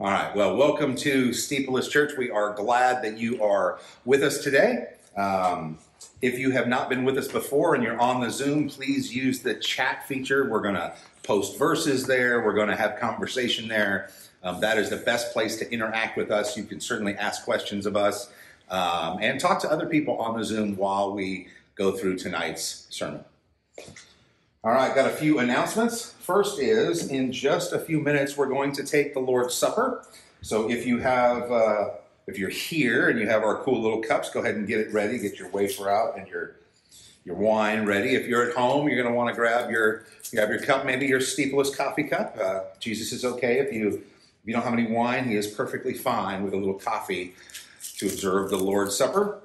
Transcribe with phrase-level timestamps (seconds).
[0.00, 0.34] All right.
[0.34, 2.12] Well, welcome to SteepleLess Church.
[2.16, 4.86] We are glad that you are with us today.
[5.16, 5.78] Um,
[6.22, 9.40] if you have not been with us before and you're on the Zoom, please use
[9.40, 10.48] the chat feature.
[10.48, 12.42] We're going to post verses there.
[12.42, 14.10] We're going to have conversation there.
[14.42, 16.56] Um, that is the best place to interact with us.
[16.56, 18.32] You can certainly ask questions of us
[18.70, 23.24] um, and talk to other people on the Zoom while we go through tonight's sermon.
[24.64, 26.12] All right, got a few announcements.
[26.20, 30.06] First is in just a few minutes, we're going to take the Lord's Supper.
[30.40, 31.90] So if you have, uh,
[32.28, 34.92] if you're here and you have our cool little cups, go ahead and get it
[34.92, 35.18] ready.
[35.18, 36.54] Get your wafer out and your
[37.24, 38.14] your wine ready.
[38.14, 41.06] If you're at home, you're going to want to grab your grab your cup, maybe
[41.06, 42.38] your steepleless coffee cup.
[42.40, 45.28] Uh, Jesus is okay if you if you don't have any wine.
[45.28, 47.34] He is perfectly fine with a little coffee
[47.96, 49.40] to observe the Lord's Supper.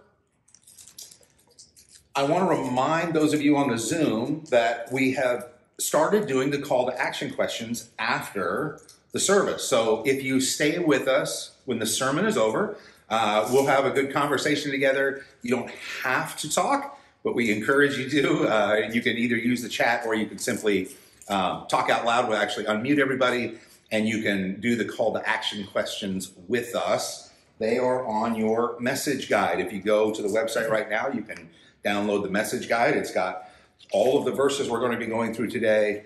[2.18, 6.50] I want to remind those of you on the Zoom that we have started doing
[6.50, 8.82] the call to action questions after
[9.12, 9.64] the service.
[9.64, 12.76] So if you stay with us when the sermon is over,
[13.12, 15.26] uh, we'll have a good conversation together.
[15.44, 15.70] You don't
[16.02, 18.48] have to talk, but we encourage you to.
[18.48, 20.88] Uh, you can either use the chat or you can simply
[21.30, 22.28] um, talk out loud.
[22.28, 23.60] We'll actually unmute everybody
[23.92, 27.30] and you can do the call to action questions with us.
[27.60, 29.60] They are on your message guide.
[29.60, 31.50] If you go to the website right now, you can
[31.84, 32.96] download the message guide.
[32.96, 33.50] It's got
[33.92, 36.06] all of the verses we're going to be going through today,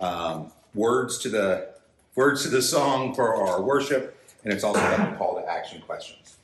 [0.00, 1.74] um, words to the
[2.14, 5.80] words to the song for our worship, and it's also got the call to action
[5.82, 6.36] questions.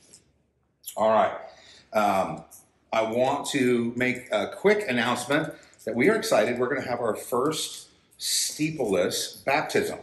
[0.97, 1.33] All right.
[1.93, 2.45] Um,
[2.93, 5.55] I want to make a quick announcement
[5.85, 6.59] that we are excited.
[6.59, 9.99] We're going to have our first steepleless baptism.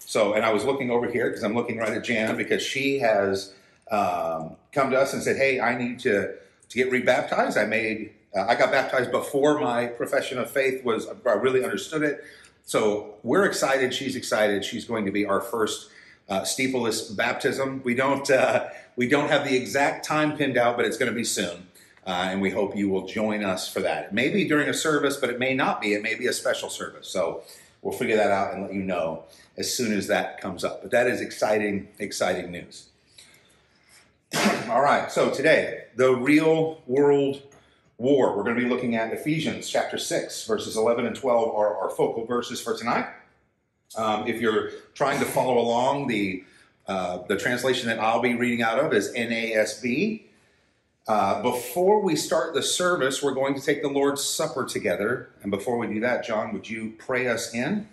[0.00, 2.98] So, and I was looking over here because I'm looking right at Jan because she
[2.98, 3.54] has
[3.90, 6.34] um, come to us and said, "Hey, I need to
[6.72, 7.58] to get rebaptized.
[7.58, 12.02] I made uh, I got baptized before my profession of faith was I really understood
[12.02, 12.24] it.
[12.64, 13.92] So we're excited.
[13.92, 14.64] She's excited.
[14.64, 15.90] She's going to be our first
[16.30, 17.82] uh, steepleless baptism.
[17.84, 21.16] We don't uh, we don't have the exact time pinned out, but it's going to
[21.16, 21.68] be soon.
[22.06, 24.06] Uh, and we hope you will join us for that.
[24.06, 25.92] It may be during a service, but it may not be.
[25.92, 27.06] It may be a special service.
[27.06, 27.42] So
[27.82, 29.24] we'll figure that out and let you know
[29.56, 30.82] as soon as that comes up.
[30.82, 32.88] But that is exciting, exciting news.
[34.70, 37.42] All right, so today, the real world
[37.98, 38.36] war.
[38.36, 41.90] We're going to be looking at Ephesians chapter 6, verses 11 and 12 are our
[41.90, 43.06] focal verses for tonight.
[43.96, 46.44] Um, if you're trying to follow along, the,
[46.86, 50.22] uh, the translation that I'll be reading out of is NASB.
[51.06, 55.30] Uh, before we start the service, we're going to take the Lord's Supper together.
[55.42, 57.88] And before we do that, John, would you pray us in?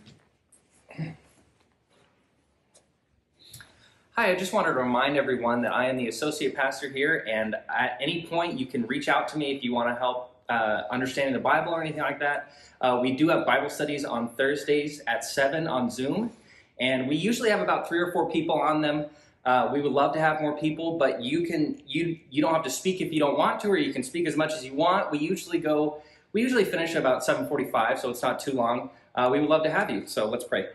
[4.19, 7.55] Hi, I just wanted to remind everyone that I am the associate pastor here, and
[7.69, 10.81] at any point you can reach out to me if you want to help uh,
[10.91, 12.51] understanding the Bible or anything like that.
[12.81, 16.33] Uh, we do have Bible studies on Thursdays at 7 on Zoom,
[16.81, 19.05] and we usually have about three or four people on them.
[19.45, 22.65] Uh, we would love to have more people, but you can you you don't have
[22.65, 24.73] to speak if you don't want to, or you can speak as much as you
[24.73, 25.11] want.
[25.11, 26.01] We usually go
[26.33, 28.89] we usually finish about 7:45, so it's not too long.
[29.15, 30.05] Uh, we would love to have you.
[30.07, 30.67] So let's pray.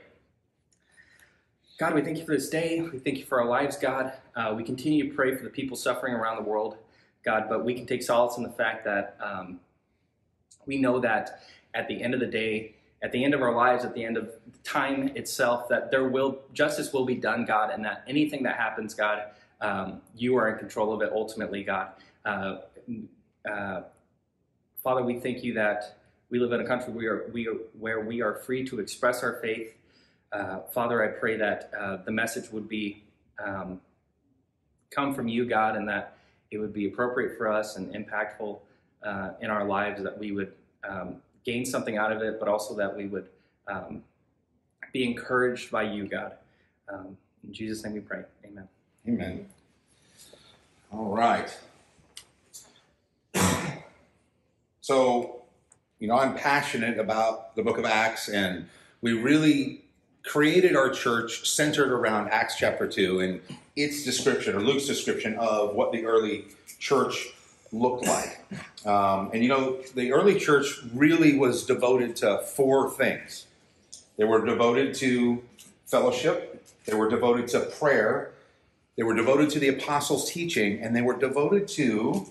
[1.76, 2.80] God, we thank you for this day.
[2.80, 4.12] We thank you for our lives, God.
[4.36, 6.76] Uh, we continue to pray for the people suffering around the world,
[7.24, 9.58] God, but we can take solace in the fact that um,
[10.66, 11.42] we know that
[11.74, 14.16] at the end of the day, at the end of our lives, at the end
[14.16, 14.30] of
[14.62, 18.94] time itself, that there will justice will be done, God, and that anything that happens,
[18.94, 19.24] God,
[19.60, 21.88] um, you are in control of it ultimately, God.
[22.24, 22.58] Uh,
[23.50, 23.82] uh,
[24.80, 25.98] Father, we thank you that
[26.30, 29.24] we live in a country we are, we are, where we are free to express
[29.24, 29.74] our faith
[30.34, 33.02] uh, Father, I pray that uh, the message would be
[33.44, 33.80] um,
[34.90, 36.16] come from you, God, and that
[36.50, 38.58] it would be appropriate for us and impactful
[39.04, 40.52] uh, in our lives, that we would
[40.88, 43.28] um, gain something out of it, but also that we would
[43.68, 44.02] um,
[44.92, 46.32] be encouraged by you, God.
[46.92, 47.16] Um,
[47.46, 48.22] in Jesus' name we pray.
[48.44, 48.68] Amen.
[49.06, 49.46] Amen.
[50.92, 51.56] All right.
[54.80, 55.42] So,
[55.98, 58.68] you know, I'm passionate about the book of Acts, and
[59.00, 59.83] we really
[60.24, 63.40] created our church centered around Acts chapter 2 and
[63.76, 66.46] its description, or Luke's description of what the early
[66.78, 67.28] church
[67.72, 68.40] looked like.
[68.86, 73.46] Um, and you know, the early church really was devoted to four things
[74.16, 75.42] they were devoted to
[75.86, 78.32] fellowship, they were devoted to prayer,
[78.96, 82.26] they were devoted to the apostles' teaching, and they were devoted to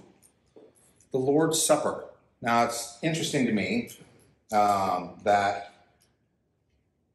[1.12, 2.06] the Lord's Supper.
[2.42, 3.90] Now, it's interesting to me
[4.54, 5.73] um, that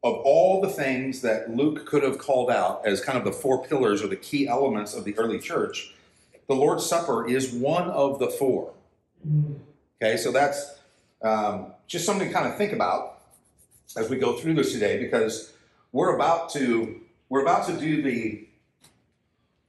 [0.02, 3.64] of all the things that Luke could have called out as kind of the four
[3.66, 5.94] pillars or the key elements of the early church,
[6.46, 8.72] the Lord's Supper is one of the four.
[10.00, 10.78] Okay, so that's
[11.22, 13.20] um, just something to kind of think about
[13.96, 15.52] as we go through this today, because
[15.92, 18.48] we're about to we're about to do the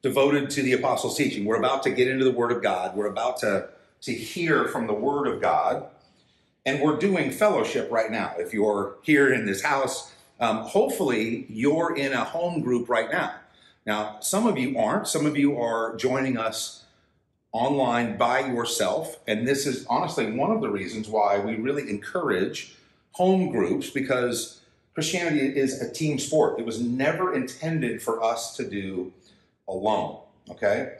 [0.01, 1.45] devoted to the apostles' teaching.
[1.45, 2.95] We're about to get into the Word of God.
[2.95, 3.69] We're about to,
[4.01, 5.87] to hear from the Word of God.
[6.65, 8.33] And we're doing fellowship right now.
[8.37, 13.33] If you're here in this house, um, hopefully you're in a home group right now.
[13.85, 15.07] Now, some of you aren't.
[15.07, 16.85] Some of you are joining us
[17.51, 19.17] online by yourself.
[19.27, 22.75] And this is honestly one of the reasons why we really encourage
[23.13, 24.61] home groups because
[24.93, 26.59] Christianity is a team sport.
[26.59, 29.11] It was never intended for us to do
[29.67, 30.19] alone.
[30.49, 30.97] Okay?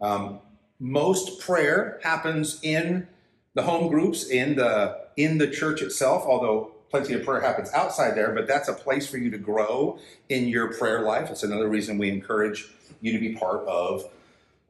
[0.00, 0.40] Um,
[0.78, 3.08] most prayer happens in
[3.54, 8.14] the home groups, in the in the church itself, although plenty of prayer happens outside
[8.14, 9.98] there, but that's a place for you to grow
[10.28, 11.30] in your prayer life.
[11.30, 12.68] It's another reason we encourage
[13.00, 14.08] you to be part of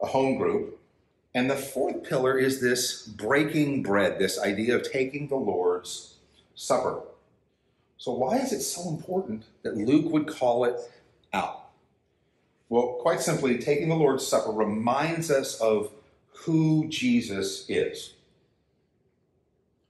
[0.03, 0.79] a home group.
[1.35, 6.15] And the fourth pillar is this breaking bread, this idea of taking the Lord's
[6.55, 7.03] Supper.
[7.97, 10.77] So, why is it so important that Luke would call it
[11.33, 11.67] out?
[12.69, 15.91] Well, quite simply, taking the Lord's Supper reminds us of
[16.45, 18.15] who Jesus is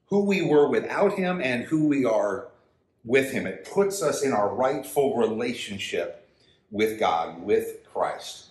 [0.08, 2.48] who we were without him and who we are
[3.04, 3.46] with him.
[3.46, 6.28] It puts us in our rightful relationship
[6.70, 8.46] with God, with Christ.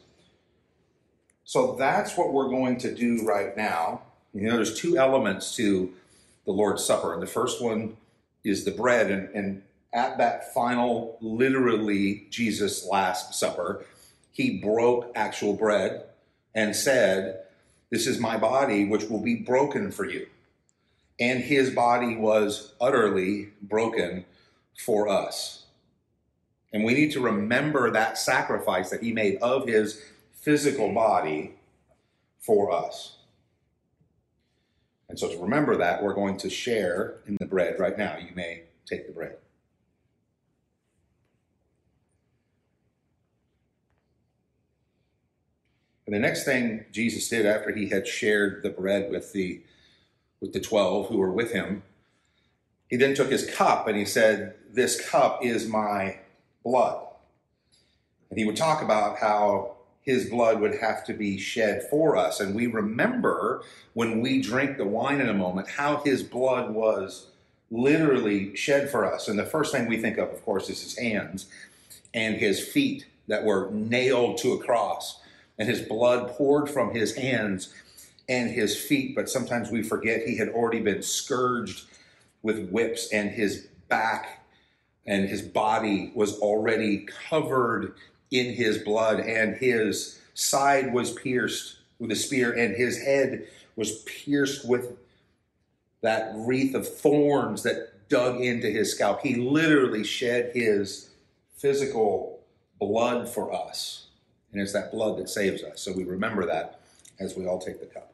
[1.43, 4.01] So that's what we're going to do right now.
[4.33, 5.93] You know, there's two elements to
[6.45, 7.13] the Lord's Supper.
[7.13, 7.97] And the first one
[8.43, 9.09] is the bread.
[9.09, 9.63] And, and
[9.93, 13.85] at that final, literally, Jesus' Last Supper,
[14.31, 16.03] he broke actual bread
[16.53, 17.39] and said,
[17.89, 20.27] This is my body, which will be broken for you
[21.19, 24.25] and his body was utterly broken
[24.77, 25.65] for us.
[26.71, 30.03] And we need to remember that sacrifice that he made of his
[30.33, 31.55] physical body
[32.39, 33.17] for us.
[35.09, 38.17] And so, to remember that, we're going to share in the bread right now.
[38.17, 39.37] You may take the bread.
[46.05, 49.61] And the next thing Jesus did after he had shared the bread with the
[50.41, 51.83] with the 12 who were with him.
[52.89, 56.19] He then took his cup and he said, This cup is my
[56.63, 57.05] blood.
[58.29, 62.39] And he would talk about how his blood would have to be shed for us.
[62.39, 63.61] And we remember
[63.93, 67.27] when we drink the wine in a moment how his blood was
[67.69, 69.27] literally shed for us.
[69.27, 71.47] And the first thing we think of, of course, is his hands
[72.13, 75.19] and his feet that were nailed to a cross,
[75.59, 77.73] and his blood poured from his hands
[78.29, 81.85] and his feet, but sometimes we forget he had already been scourged
[82.41, 84.45] with whips, and his back
[85.05, 87.93] and his body was already covered
[88.31, 94.03] in his blood, and his side was pierced with a spear, and his head was
[94.03, 94.97] pierced with
[96.01, 99.21] that wreath of thorns that dug into his scalp.
[99.21, 101.09] He literally shed his
[101.55, 102.39] physical
[102.79, 104.07] blood for us.
[104.51, 105.81] And it's that blood that saves us.
[105.81, 106.79] So we remember that
[107.19, 108.06] as we all take the cup.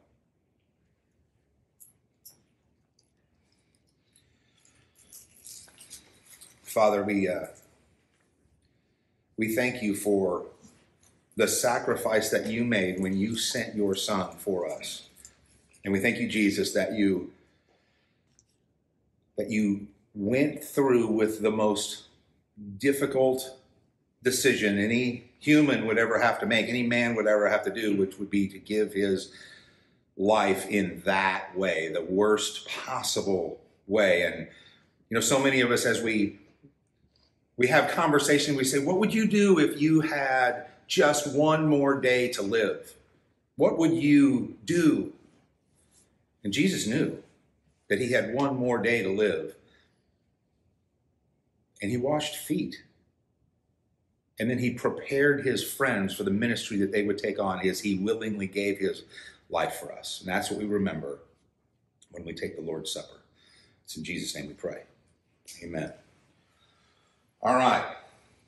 [6.74, 7.46] Father, we uh,
[9.36, 10.46] we thank you for
[11.36, 15.08] the sacrifice that you made when you sent your Son for us,
[15.84, 17.30] and we thank you, Jesus, that you
[19.38, 19.86] that you
[20.16, 22.08] went through with the most
[22.78, 23.56] difficult
[24.24, 27.96] decision any human would ever have to make, any man would ever have to do,
[27.96, 29.32] which would be to give his
[30.16, 34.22] life in that way, the worst possible way.
[34.22, 34.48] And
[35.08, 36.40] you know, so many of us as we
[37.56, 38.56] we have conversation.
[38.56, 42.94] We say, What would you do if you had just one more day to live?
[43.56, 45.12] What would you do?
[46.42, 47.22] And Jesus knew
[47.88, 49.54] that he had one more day to live.
[51.80, 52.82] And he washed feet.
[54.38, 57.80] And then he prepared his friends for the ministry that they would take on as
[57.80, 59.04] he willingly gave his
[59.48, 60.20] life for us.
[60.20, 61.20] And that's what we remember
[62.10, 63.20] when we take the Lord's Supper.
[63.84, 64.82] It's in Jesus' name we pray.
[65.62, 65.92] Amen.
[67.44, 67.84] All right.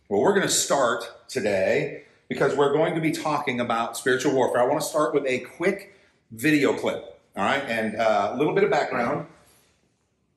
[0.09, 4.62] Well, we're going to start today because we're going to be talking about spiritual warfare.
[4.62, 5.95] I want to start with a quick
[6.31, 7.21] video clip.
[7.37, 7.62] All right.
[7.69, 9.26] And uh, a little bit of background.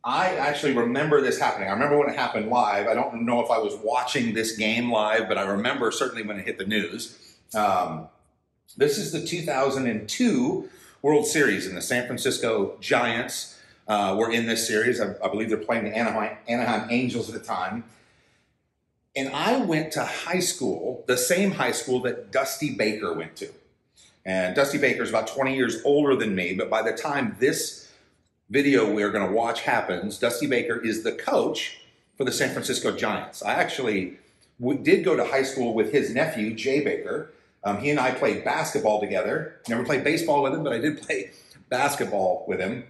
[0.03, 1.69] I actually remember this happening.
[1.69, 2.87] I remember when it happened live.
[2.87, 6.37] I don't know if I was watching this game live, but I remember certainly when
[6.37, 7.37] it hit the news.
[7.55, 8.09] Um,
[8.75, 10.69] this is the 2002
[11.01, 14.99] World Series, and the San Francisco Giants uh, were in this series.
[14.99, 17.85] I, I believe they're playing the Anaheim, Anaheim Angels at the time.
[19.19, 23.49] And I went to high school, the same high school that Dusty Baker went to.
[24.23, 27.91] And Dusty Baker is about 20 years older than me, but by the time this
[28.49, 31.81] video we're going to watch happens, Dusty Baker is the coach
[32.15, 33.43] for the San Francisco Giants.
[33.43, 34.19] I actually
[34.83, 37.33] did go to high school with his nephew, Jay Baker,
[37.65, 39.55] Um, he and I played basketball together.
[39.67, 41.31] Never played baseball with him, but I did play
[41.67, 42.85] basketball with him.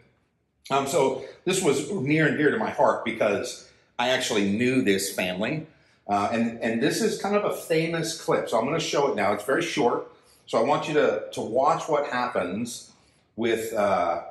[0.70, 3.68] Um, so this was near and dear to my heart because
[3.98, 5.66] I actually knew this family.
[6.10, 8.50] Uh, and, and this is kind of a famous clip.
[8.50, 9.32] So I'm going to show it now.
[9.34, 10.12] It's very short.
[10.48, 12.92] So I want you to, to watch what happens
[13.36, 14.24] with, uh,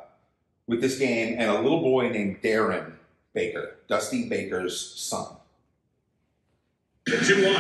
[0.67, 2.95] with this game and a little boy named Darren
[3.33, 5.37] Baker, Dusty Baker's son.
[7.07, 7.55] 2 1.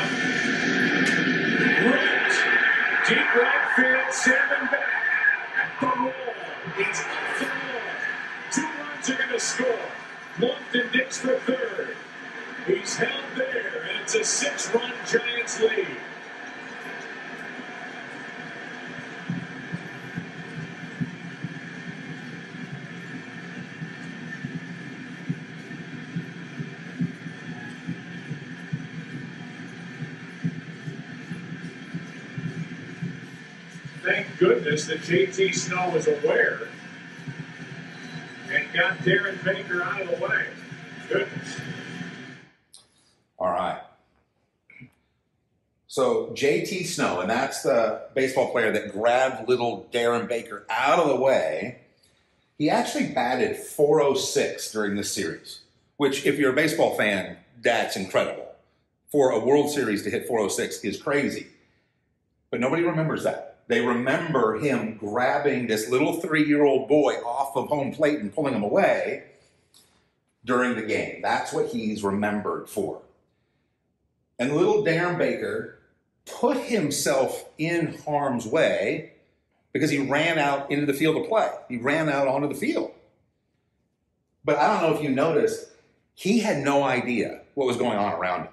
[1.87, 2.19] Right.
[3.09, 5.81] Deep right field, Salmon back.
[5.81, 6.13] The wall.
[6.77, 7.03] It's
[7.39, 7.53] the wall.
[8.53, 9.79] Two runs are going to score.
[10.39, 11.97] Lofton digs for third.
[12.69, 15.87] He's held there, and it's a six run Giants lead.
[34.03, 36.69] Thank goodness that JT Snow was aware
[38.53, 40.49] and got Darren Baker out of the way.
[41.09, 41.61] Goodness.
[43.38, 43.80] All right.
[45.87, 51.09] So JT Snow, and that's the baseball player that grabbed little Darren Baker out of
[51.09, 51.80] the way.
[52.59, 55.61] He actually batted 406 during this series,
[55.97, 58.49] which, if you're a baseball fan, that's incredible.
[59.11, 61.47] For a World Series to hit 406 is crazy.
[62.50, 63.61] But nobody remembers that.
[63.68, 68.35] They remember him grabbing this little three year old boy off of home plate and
[68.35, 69.25] pulling him away
[70.45, 71.21] during the game.
[71.23, 73.02] That's what he's remembered for.
[74.38, 75.78] And little Darren Baker
[76.26, 79.12] put himself in harm's way
[79.73, 81.50] because he ran out into the field to play.
[81.68, 82.92] He ran out onto the field.
[84.45, 85.68] But I don't know if you noticed,
[86.14, 88.52] he had no idea what was going on around him.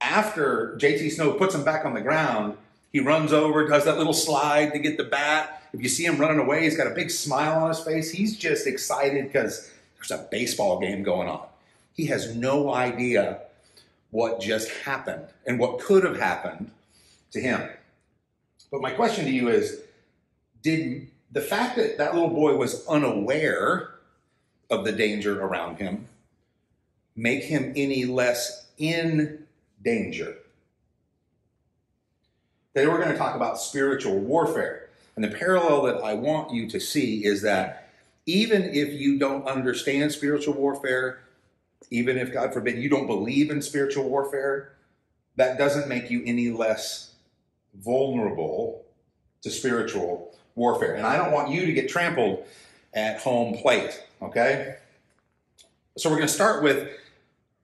[0.00, 2.56] After JT Snow puts him back on the ground,
[2.92, 5.62] he runs over, does that little slide to get the bat.
[5.72, 8.10] If you see him running away, he's got a big smile on his face.
[8.10, 11.46] He's just excited because there's a baseball game going on.
[11.92, 13.40] He has no idea
[14.10, 16.70] what just happened and what could have happened
[17.32, 17.68] to him.
[18.70, 19.82] But my question to you is
[20.62, 23.94] did the fact that that little boy was unaware
[24.70, 26.06] of the danger around him
[27.16, 29.46] make him any less in
[29.82, 30.36] danger?
[32.74, 34.88] Today we're going to talk about spiritual warfare.
[35.16, 37.90] And the parallel that I want you to see is that
[38.26, 41.20] even if you don't understand spiritual warfare,
[41.90, 44.72] even if, God forbid, you don't believe in spiritual warfare,
[45.36, 47.14] that doesn't make you any less
[47.74, 48.84] vulnerable
[49.42, 50.94] to spiritual warfare.
[50.94, 52.44] And I don't want you to get trampled
[52.94, 54.76] at home plate, okay?
[55.96, 56.88] So we're going to start with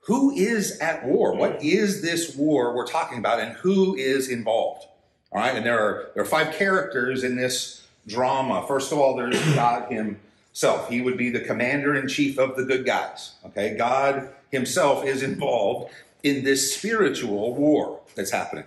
[0.00, 1.34] who is at war?
[1.34, 4.86] What is this war we're talking about and who is involved?
[5.32, 8.64] All right, and there are there are five characters in this drama.
[8.68, 10.20] First of all, there's God himself.
[10.54, 13.32] So he would be the commander in chief of the good guys.
[13.44, 15.92] Okay, God himself is involved
[16.22, 18.64] in this spiritual war that's happening.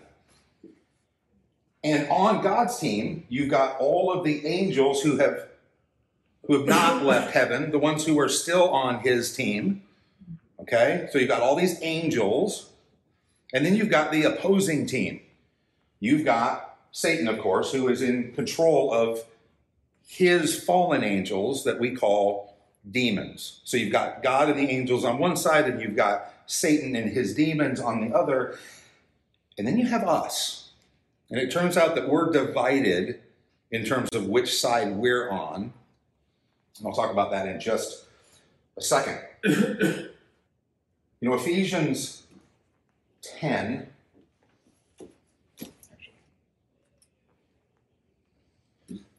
[1.85, 5.47] And on God's team, you've got all of the angels who have
[6.45, 9.81] who have not left heaven, the ones who are still on his team.
[10.59, 11.07] Okay?
[11.11, 12.69] So you've got all these angels,
[13.53, 15.21] and then you've got the opposing team.
[16.01, 19.23] You've got Satan, of course, who is in control of
[20.07, 22.55] his fallen angels that we call
[22.89, 23.59] demons.
[23.65, 27.11] So you've got God and the angels on one side, and you've got Satan and
[27.11, 28.57] his demons on the other.
[29.57, 30.69] And then you have us.
[31.29, 33.19] And it turns out that we're divided
[33.69, 35.73] in terms of which side we're on.
[36.77, 38.05] And I'll talk about that in just
[38.77, 39.19] a second.
[39.43, 40.09] you
[41.21, 42.23] know, Ephesians
[43.21, 43.87] 10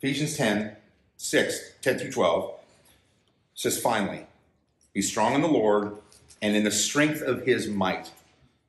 [0.00, 0.76] Ephesians 10,
[1.18, 2.54] 6, 10 through 12
[3.54, 4.24] says, Finally,
[4.94, 5.96] be strong in the Lord
[6.40, 8.12] and in the strength of his might.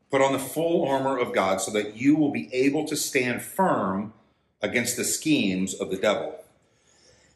[0.10, 3.44] Put on the full armor of God so that you will be able to stand
[3.44, 4.14] firm
[4.62, 6.44] against the schemes of the devil.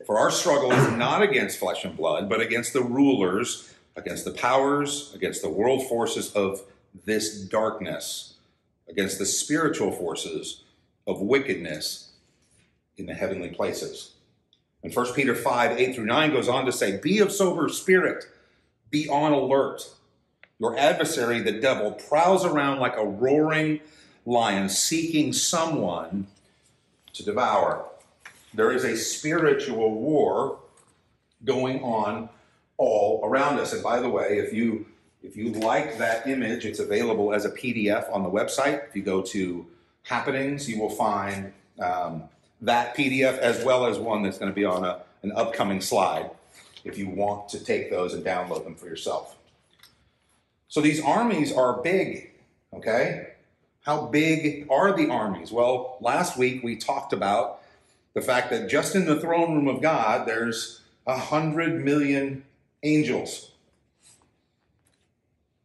[0.08, 4.32] For our struggle is not against flesh and blood, but against the rulers, against the
[4.32, 6.64] powers, against the world forces of
[7.06, 8.34] this darkness,
[8.90, 10.64] against the spiritual forces
[11.06, 12.14] of wickedness
[12.98, 14.13] in the heavenly places.
[14.84, 18.26] And 1 Peter 5, 8 through 9 goes on to say, Be of sober spirit,
[18.90, 19.90] be on alert.
[20.60, 23.80] Your adversary, the devil, prowls around like a roaring
[24.26, 26.28] lion, seeking someone
[27.14, 27.86] to devour.
[28.54, 30.60] There is a spiritual war
[31.44, 32.30] going on
[32.78, 33.74] all around us.
[33.74, 34.86] And by the way, if you
[35.24, 38.86] if you like that image, it's available as a PDF on the website.
[38.90, 39.66] If you go to
[40.04, 42.24] happenings, you will find um,
[42.64, 46.32] that PDF as well as one that's going to be on a, an upcoming slide
[46.86, 49.36] if you want to take those and download them for yourself.
[50.70, 52.32] So these armies are big,
[52.74, 53.34] okay?
[53.82, 55.52] How big are the armies?
[55.52, 57.62] Well, last week we talked about
[58.14, 62.46] the fact that just in the throne room of God, there's a hundred million
[62.82, 63.52] angels.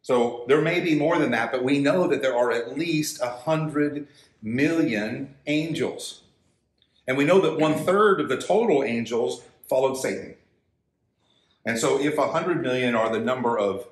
[0.03, 3.21] So there may be more than that, but we know that there are at least
[3.23, 4.09] a hundred
[4.43, 6.23] million angels.
[7.09, 10.35] And we know that one third of the total angels followed Satan.
[11.65, 13.89] And so if a hundred million are the number of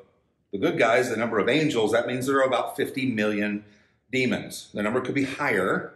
[0.52, 3.64] the good guys, the number of angels, that means there are about 50 million
[4.12, 4.68] demons.
[4.74, 5.94] The number could be higher,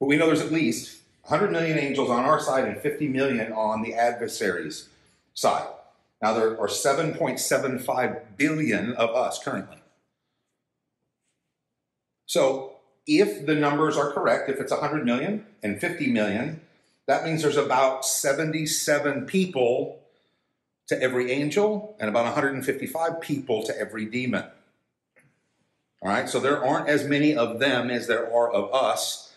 [0.00, 3.52] but we know there's at least 100 million angels on our side and 50 million
[3.52, 4.88] on the adversary's
[5.34, 5.68] side.
[6.20, 9.78] Now, there are 7.75 billion of us currently.
[12.26, 12.77] So,
[13.08, 16.60] if the numbers are correct, if it's 100 million and 50 million,
[17.06, 19.98] that means there's about 77 people
[20.88, 24.44] to every angel and about 155 people to every demon.
[26.02, 29.34] All right, so there aren't as many of them as there are of us,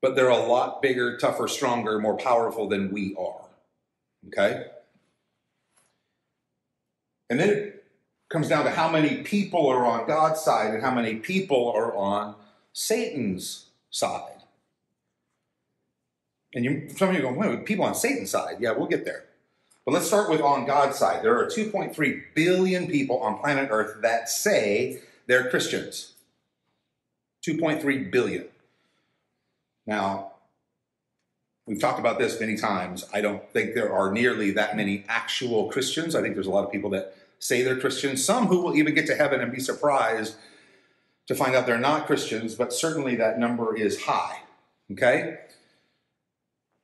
[0.00, 3.44] but they're a lot bigger, tougher, stronger, more powerful than we are.
[4.28, 4.64] Okay?
[7.28, 7.84] And then it
[8.30, 11.94] comes down to how many people are on God's side and how many people are
[11.94, 12.34] on
[12.72, 14.42] Satan's side.
[16.54, 18.56] And you, some of you are going, wait, people on Satan's side.
[18.60, 19.24] Yeah, we'll get there.
[19.84, 21.24] But let's start with on God's side.
[21.24, 26.12] There are 2.3 billion people on planet Earth that say they're Christians.
[27.46, 28.46] 2.3 billion.
[29.86, 30.32] Now,
[31.66, 33.04] we've talked about this many times.
[33.12, 36.14] I don't think there are nearly that many actual Christians.
[36.14, 38.94] I think there's a lot of people that say they're Christians, some who will even
[38.94, 40.36] get to heaven and be surprised
[41.26, 44.40] to find out they're not Christians, but certainly that number is high.
[44.90, 45.38] Okay?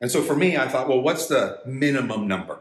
[0.00, 2.60] And so for me, I thought, well, what's the minimum number?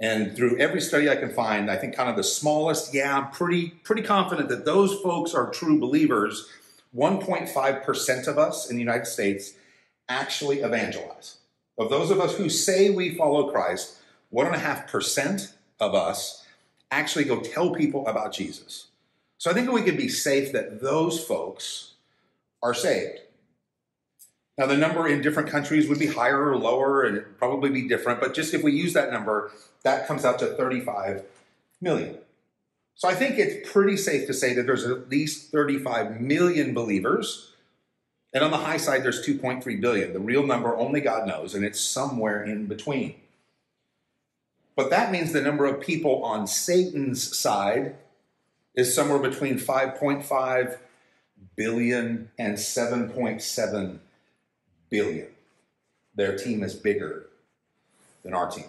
[0.00, 3.30] And through every study I can find, I think kind of the smallest, yeah, I'm
[3.30, 6.48] pretty pretty confident that those folks are true believers.
[6.96, 9.54] 1.5% of us in the United States
[10.08, 11.38] actually evangelize.
[11.76, 13.98] Of those of us who say we follow Christ,
[14.32, 16.46] 1.5% of us
[16.90, 18.86] actually go tell people about Jesus.
[19.38, 21.92] So I think we can be safe that those folks
[22.62, 23.20] are saved.
[24.58, 27.86] Now, the number in different countries would be higher or lower, and it'd probably be
[27.86, 29.52] different, but just if we use that number,
[29.84, 31.22] that comes out to 35
[31.80, 32.18] million.
[32.96, 37.52] So I think it's pretty safe to say that there's at least 35 million believers.
[38.34, 40.12] And on the high side, there's 2.3 billion.
[40.12, 43.14] The real number only God knows, and it's somewhere in between.
[44.74, 47.94] But that means the number of people on Satan's side
[48.78, 50.78] is somewhere between 5.5
[51.56, 53.98] billion and 7.7
[54.88, 55.26] billion.
[56.14, 57.26] Their team is bigger
[58.22, 58.66] than our team.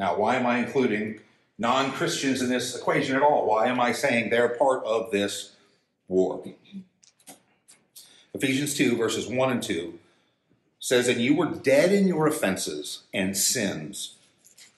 [0.00, 1.20] Now, why am I including
[1.58, 3.46] non Christians in this equation at all?
[3.46, 5.52] Why am I saying they're part of this
[6.08, 6.42] war?
[8.34, 9.96] Ephesians 2, verses 1 and 2
[10.80, 14.16] says, And you were dead in your offenses and sins,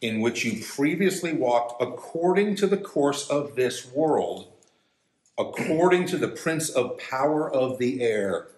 [0.05, 4.47] in which you previously walked according to the course of this world,
[5.39, 8.49] according to the prince of power of the air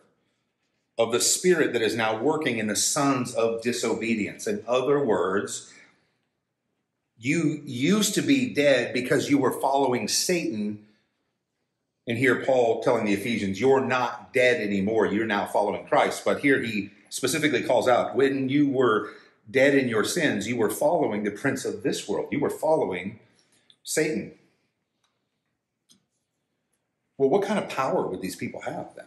[0.99, 4.49] of the spirit that is now working in the sons of disobedience.
[4.49, 5.73] In other words,
[7.17, 10.85] you used to be dead because you were following Satan.
[12.09, 15.07] And here, Paul telling the Ephesians, you're not dead anymore.
[15.07, 16.25] You're now following Christ.
[16.25, 19.13] But here he specifically calls out when you were
[19.51, 22.29] dead in your sins, you were following the prince of this world.
[22.31, 23.21] You were following
[23.83, 24.33] Satan.
[27.19, 29.07] Well, what kind of power would these people have then?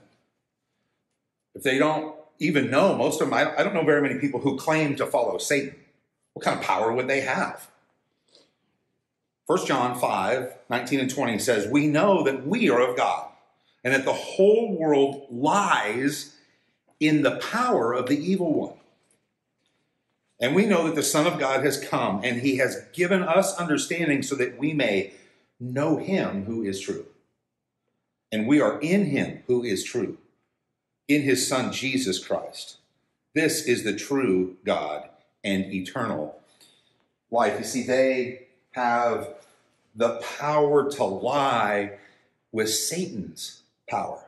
[1.59, 4.57] if they don't even know, most of them, I, don't know very many people who
[4.57, 5.75] claim to follow Satan.
[6.33, 7.69] What kind of power would they have?
[9.47, 13.29] 1 John 5 19 and 20 says, We know that we are of God,
[13.83, 16.37] and that the whole world lies
[17.01, 18.78] in the power of the evil one.
[20.39, 23.55] And we know that the Son of God has come, and he has given us
[23.57, 25.13] understanding so that we may
[25.59, 27.05] know him who is true.
[28.31, 30.17] And we are in him who is true
[31.07, 32.77] in his Son Jesus Christ.
[33.33, 35.09] This is the true God
[35.43, 36.39] and eternal
[37.31, 37.57] life.
[37.57, 39.33] You see, they have
[39.95, 41.97] the power to lie
[42.51, 44.23] with Satan's power,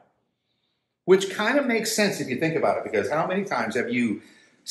[1.06, 3.92] which kind of makes sense if you think about it, because how many times have
[3.92, 4.22] you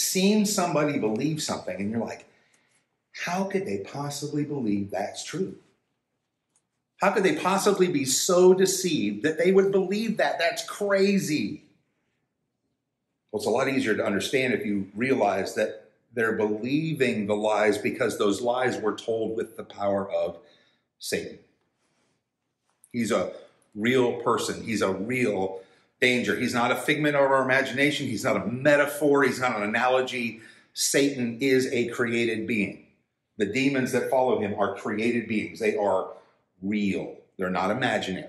[0.01, 2.27] seen somebody believe something and you're like,
[3.13, 5.57] how could they possibly believe that's true?
[7.01, 10.39] How could they possibly be so deceived that they would believe that?
[10.39, 11.65] That's crazy.
[13.31, 17.79] Well, it's a lot easier to understand if you realize that they're believing the lies
[17.79, 20.39] because those lies were told with the power of
[20.99, 21.39] Satan.
[22.93, 23.33] He's a
[23.75, 25.61] real person, he's a real
[26.01, 26.37] danger.
[26.37, 30.41] He's not a figment of our imagination, he's not a metaphor, he's not an analogy.
[30.73, 32.87] Satan is a created being.
[33.37, 36.13] The demons that follow him are created beings, they are
[36.63, 38.29] real, they're not imaginary.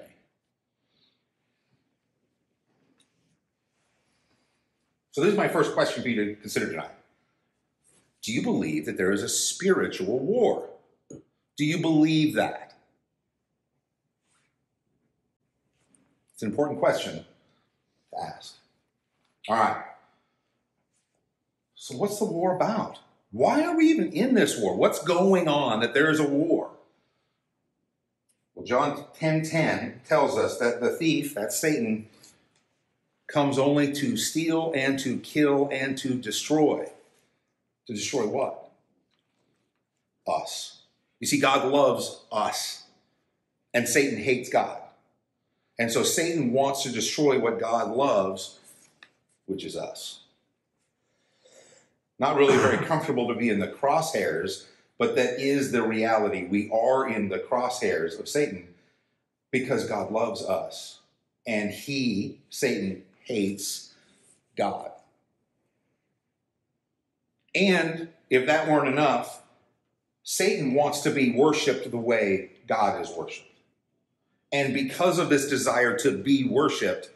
[5.12, 6.92] So, this is my first question for you to consider tonight.
[8.22, 10.70] Do you believe that there is a spiritual war?
[11.58, 12.74] Do you believe that?
[16.34, 17.26] It's an important question
[18.20, 18.56] ask.
[19.48, 19.84] All right.
[21.76, 23.00] So, what's the war about?
[23.32, 24.76] Why are we even in this war?
[24.76, 26.72] What's going on that there is a war?
[28.54, 32.08] Well, John 10 10 tells us that the thief, that's Satan,
[33.28, 36.90] comes only to steal and to kill and to destroy.
[37.88, 38.72] To destroy what?
[40.28, 40.84] Us.
[41.20, 42.84] You see, God loves us,
[43.74, 44.81] and Satan hates God.
[45.82, 48.60] And so Satan wants to destroy what God loves,
[49.48, 50.20] which is us.
[52.20, 54.68] Not really very comfortable to be in the crosshairs,
[55.00, 56.46] but that is the reality.
[56.46, 58.68] We are in the crosshairs of Satan
[59.50, 61.00] because God loves us.
[61.48, 63.96] And he, Satan, hates
[64.56, 64.92] God.
[67.56, 69.42] And if that weren't enough,
[70.22, 73.51] Satan wants to be worshiped the way God is worshiped.
[74.52, 77.10] And because of this desire to be worshiped,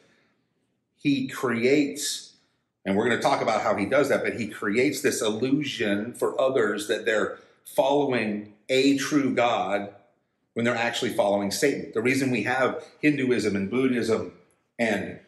[0.96, 2.34] he creates,
[2.86, 6.14] and we're going to talk about how he does that, but he creates this illusion
[6.14, 9.94] for others that they're following a true God
[10.54, 11.92] when they're actually following Satan.
[11.94, 14.34] The reason we have Hinduism and Buddhism
[14.80, 15.20] and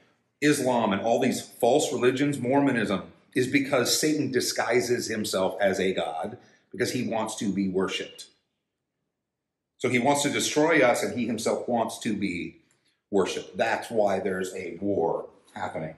[0.41, 3.03] Islam and all these false religions, Mormonism,
[3.35, 6.37] is because Satan disguises himself as a God
[6.71, 8.27] because he wants to be worshiped.
[9.77, 12.57] So he wants to destroy us and he himself wants to be
[13.11, 13.57] worshiped.
[13.57, 15.95] That's why there's a war happening.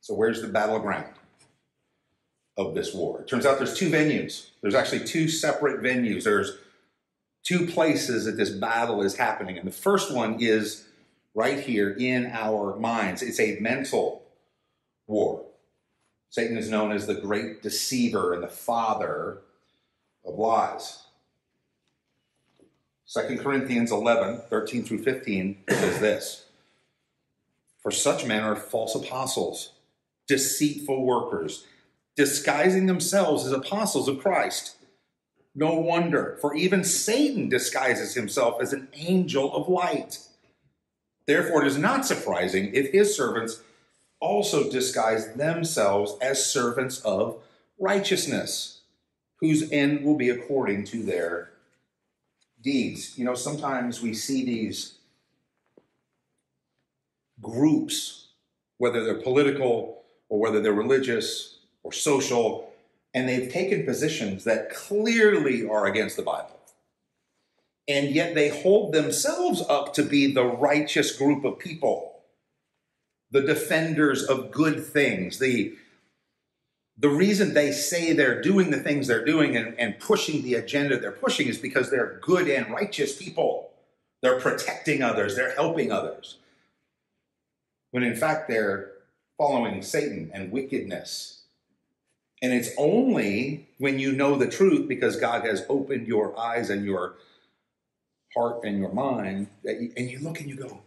[0.00, 1.06] So, where's the battleground
[2.56, 3.20] of this war?
[3.20, 4.48] It turns out there's two venues.
[4.60, 6.24] There's actually two separate venues.
[6.24, 6.58] There's
[7.44, 9.56] two places that this battle is happening.
[9.56, 10.86] And the first one is
[11.34, 13.22] right here in our minds.
[13.22, 14.24] It's a mental
[15.06, 15.49] war.
[16.30, 19.38] Satan is known as the great deceiver and the father
[20.24, 21.02] of lies.
[23.12, 26.44] 2 Corinthians 11, 13 through 15 says this
[27.82, 29.72] For such men are false apostles,
[30.28, 31.66] deceitful workers,
[32.14, 34.76] disguising themselves as apostles of Christ.
[35.52, 40.20] No wonder, for even Satan disguises himself as an angel of light.
[41.26, 43.62] Therefore, it is not surprising if his servants
[44.20, 47.42] also disguise themselves as servants of
[47.78, 48.80] righteousness,
[49.36, 51.50] whose end will be according to their
[52.62, 53.18] deeds.
[53.18, 54.98] You know, sometimes we see these
[57.40, 58.28] groups,
[58.76, 62.70] whether they're political or whether they're religious or social,
[63.14, 66.58] and they've taken positions that clearly are against the Bible.
[67.88, 72.09] And yet they hold themselves up to be the righteous group of people,
[73.30, 75.74] the defenders of good things, the
[76.98, 80.98] the reason they say they're doing the things they're doing and, and pushing the agenda
[80.98, 83.70] they're pushing is because they're good and righteous people.
[84.20, 86.36] They're protecting others, they're helping others.
[87.90, 88.92] When in fact they're
[89.38, 91.40] following Satan and wickedness
[92.42, 96.84] and it's only when you know the truth, because God has opened your eyes and
[96.84, 97.14] your
[98.34, 100.80] heart and your mind, that you, and you look and you go,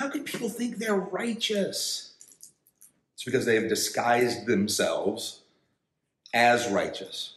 [0.00, 2.14] how can people think they're righteous?
[3.12, 5.40] It's because they have disguised themselves
[6.32, 7.34] as righteous.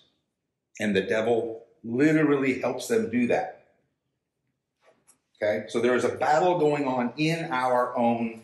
[0.79, 3.65] And the devil literally helps them do that.
[5.35, 5.65] Okay?
[5.67, 8.43] So there is a battle going on in our own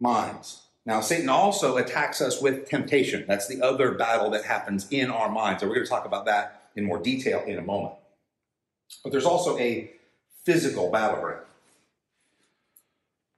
[0.00, 0.62] minds.
[0.86, 3.26] Now, Satan also attacks us with temptation.
[3.28, 5.62] That's the other battle that happens in our minds.
[5.62, 7.96] And we're going to talk about that in more detail in a moment.
[9.02, 9.90] But there's also a
[10.46, 11.44] physical battleground.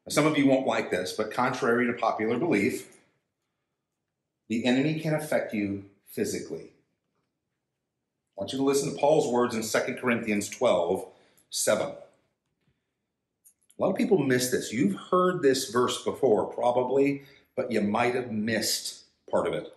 [0.08, 2.96] Some of you won't like this, but contrary to popular belief,
[4.48, 6.70] the enemy can affect you physically.
[8.36, 11.06] I want you to listen to Paul's words in 2 Corinthians 12
[11.50, 11.86] 7.
[11.88, 14.72] A lot of people miss this.
[14.72, 17.22] You've heard this verse before, probably,
[17.56, 19.74] but you might have missed part of it.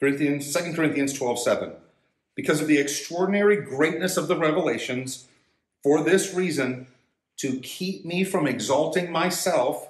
[0.00, 1.72] Corinthians, 2 Corinthians 12 7.
[2.34, 5.26] Because of the extraordinary greatness of the revelations,
[5.82, 6.86] for this reason,
[7.42, 9.88] to keep me from exalting myself,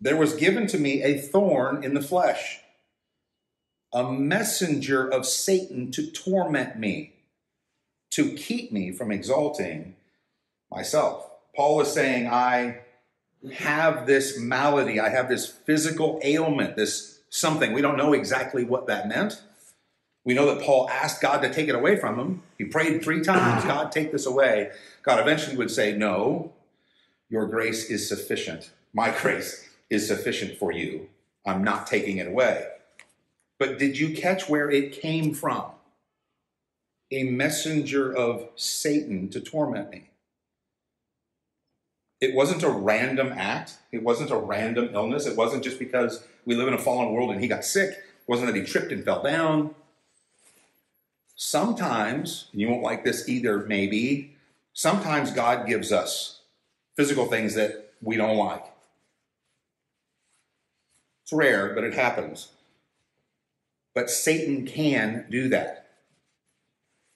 [0.00, 2.58] there was given to me a thorn in the flesh,
[3.92, 7.12] a messenger of Satan to torment me,
[8.10, 9.94] to keep me from exalting
[10.68, 11.30] myself.
[11.54, 12.80] Paul is saying, I
[13.54, 17.72] have this malady, I have this physical ailment, this something.
[17.72, 19.40] We don't know exactly what that meant.
[20.24, 22.42] We know that Paul asked God to take it away from him.
[22.58, 24.72] He prayed three times, God, take this away.
[25.04, 26.52] God eventually would say, No,
[27.30, 28.70] your grace is sufficient.
[28.92, 31.08] My grace is sufficient for you.
[31.46, 32.66] I'm not taking it away.
[33.58, 35.66] But did you catch where it came from?
[37.10, 40.10] A messenger of Satan to torment me.
[42.20, 43.78] It wasn't a random act.
[43.92, 45.26] It wasn't a random illness.
[45.26, 47.90] It wasn't just because we live in a fallen world and he got sick.
[47.90, 49.74] It wasn't that he tripped and fell down.
[51.34, 54.36] Sometimes, you won't like this either, maybe,
[54.74, 56.39] sometimes God gives us
[56.96, 58.64] physical things that we don't like.
[61.22, 62.48] It's rare, but it happens.
[63.94, 65.90] But Satan can do that.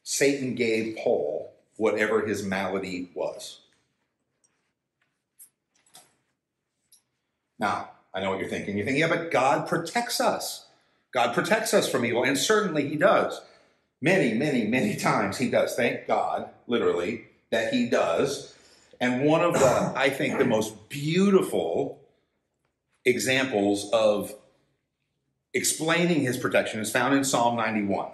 [0.03, 3.61] Satan gave Paul whatever his malady was.
[7.59, 8.77] Now, I know what you're thinking.
[8.77, 10.67] You're thinking, yeah, but God protects us.
[11.13, 13.41] God protects us from evil, and certainly He does.
[14.01, 15.75] Many, many, many times He does.
[15.75, 18.54] Thank God, literally, that He does.
[19.05, 22.01] And one of the, I think, the most beautiful
[23.05, 24.35] examples of
[25.53, 28.13] explaining His protection is found in Psalm 91.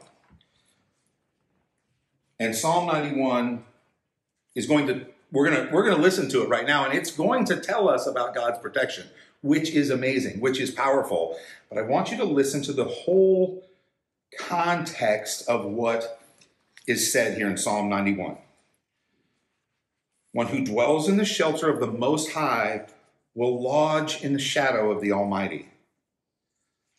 [2.40, 3.62] And Psalm 91
[4.56, 6.92] is going to we're going to we're going to listen to it right now and
[6.92, 9.06] it's going to tell us about God's protection
[9.42, 11.38] which is amazing, which is powerful.
[11.68, 13.64] But I want you to listen to the whole
[14.40, 16.20] context of what
[16.88, 18.38] is said here in Psalm 91.
[20.32, 22.86] One who dwells in the shelter of the Most High
[23.34, 25.68] will lodge in the shadow of the Almighty.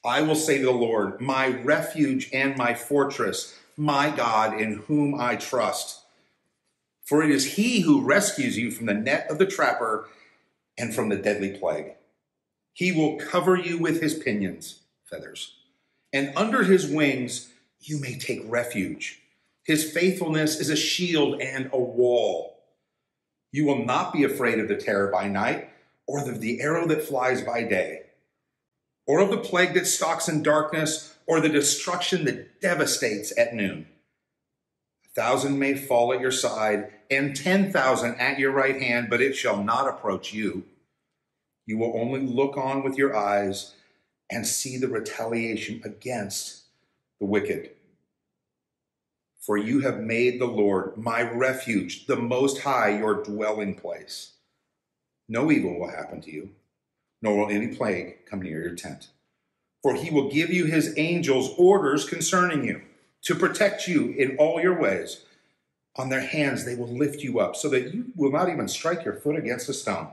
[0.03, 5.19] I will say to the Lord, my refuge and my fortress, my God in whom
[5.19, 6.01] I trust.
[7.05, 10.07] For it is he who rescues you from the net of the trapper
[10.77, 11.93] and from the deadly plague.
[12.73, 15.55] He will cover you with his pinions, feathers,
[16.11, 19.21] and under his wings you may take refuge.
[19.63, 22.60] His faithfulness is a shield and a wall.
[23.51, 25.69] You will not be afraid of the terror by night,
[26.07, 28.03] or of the arrow that flies by day,
[29.05, 33.87] or of the plague that stalks in darkness, or the destruction that devastates at noon.
[35.05, 39.21] A thousand may fall at your side, and ten thousand at your right hand, but
[39.21, 40.63] it shall not approach you.
[41.65, 43.75] You will only look on with your eyes
[44.29, 46.63] and see the retaliation against
[47.19, 47.71] the wicked.
[49.41, 54.33] For you have made the Lord my refuge, the Most High, your dwelling place.
[55.27, 56.51] No evil will happen to you,
[57.23, 59.07] nor will any plague come near your tent.
[59.81, 62.81] For he will give you his angels orders concerning you
[63.23, 65.25] to protect you in all your ways.
[65.95, 69.03] On their hands they will lift you up so that you will not even strike
[69.03, 70.09] your foot against a stone.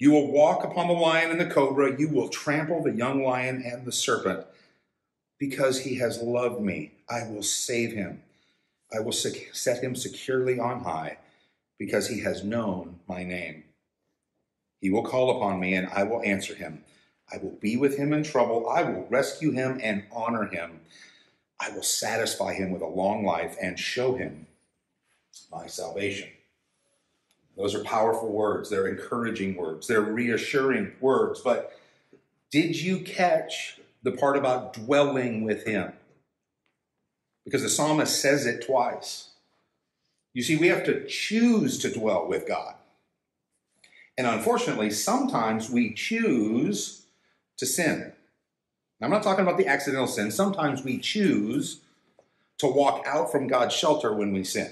[0.00, 1.98] You will walk upon the lion and the cobra.
[1.98, 4.46] You will trample the young lion and the serpent.
[5.40, 8.22] Because he has loved me, I will save him.
[8.94, 11.16] I will set him securely on high,
[11.78, 13.64] because he has known my name.
[14.80, 16.84] He will call upon me, and I will answer him.
[17.32, 18.68] I will be with him in trouble.
[18.68, 20.80] I will rescue him and honor him.
[21.58, 24.46] I will satisfy him with a long life and show him
[25.50, 26.28] my salvation.
[27.56, 28.68] Those are powerful words.
[28.68, 29.86] They're encouraging words.
[29.86, 31.40] They're reassuring words.
[31.40, 31.78] But
[32.50, 35.92] did you catch the part about dwelling with Him?
[37.44, 39.30] Because the psalmist says it twice.
[40.32, 42.74] You see, we have to choose to dwell with God.
[44.16, 47.06] And unfortunately, sometimes we choose
[47.56, 48.12] to sin.
[49.02, 50.30] I'm not talking about the accidental sin.
[50.30, 51.80] Sometimes we choose
[52.58, 54.70] to walk out from God's shelter when we sin.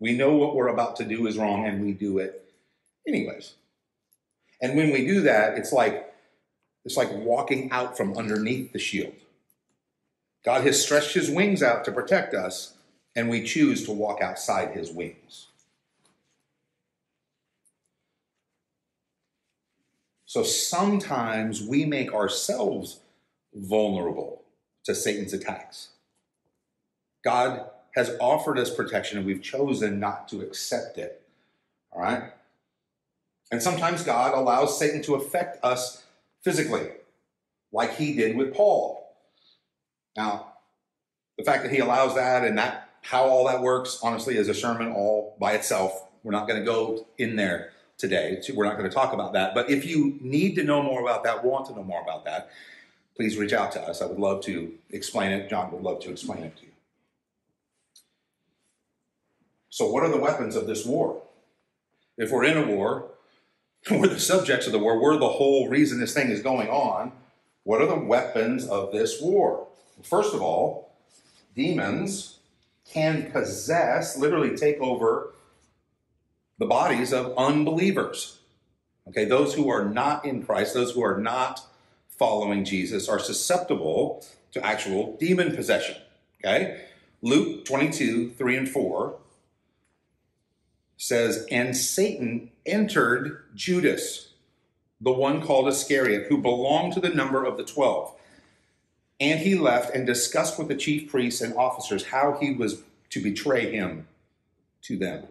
[0.00, 2.52] We know what we're about to do is wrong and we do it
[3.06, 3.54] anyways.
[4.60, 6.12] And when we do that, it's like
[6.84, 9.14] it's like walking out from underneath the shield.
[10.44, 12.74] God has stretched his wings out to protect us,
[13.14, 15.48] and we choose to walk outside his wings.
[20.24, 23.00] So sometimes we make ourselves
[23.52, 24.42] vulnerable
[24.84, 25.88] to Satan's attacks.
[27.24, 31.22] God has offered us protection and we've chosen not to accept it.
[31.90, 32.32] All right?
[33.50, 36.04] And sometimes God allows Satan to affect us
[36.42, 36.88] physically,
[37.72, 39.14] like he did with Paul.
[40.16, 40.54] Now,
[41.38, 44.54] the fact that he allows that and that how all that works, honestly, is a
[44.54, 46.06] sermon all by itself.
[46.22, 48.42] We're not going to go in there today.
[48.54, 49.54] We're not going to talk about that.
[49.54, 52.50] But if you need to know more about that, want to know more about that,
[53.16, 54.02] please reach out to us.
[54.02, 55.48] I would love to explain it.
[55.48, 56.68] John would love to explain it to you.
[59.70, 61.22] So, what are the weapons of this war?
[62.18, 63.06] If we're in a war,
[63.90, 67.12] we're the subjects of the war, we're the whole reason this thing is going on.
[67.64, 69.68] What are the weapons of this war?
[70.02, 70.92] First of all,
[71.54, 72.38] demons
[72.90, 75.32] can possess, literally take over
[76.58, 78.38] the bodies of unbelievers.
[79.08, 81.66] Okay, those who are not in Christ, those who are not
[82.08, 85.96] following Jesus, are susceptible to actual demon possession.
[86.38, 86.82] Okay,
[87.22, 89.19] Luke 22, 3 and 4
[91.00, 94.34] says, And Satan entered Judas,
[95.00, 98.14] the one called Iscariot, who belonged to the number of the twelve.
[99.18, 103.22] And he left and discussed with the chief priests and officers how he was to
[103.22, 104.08] betray him
[104.82, 105.24] to them.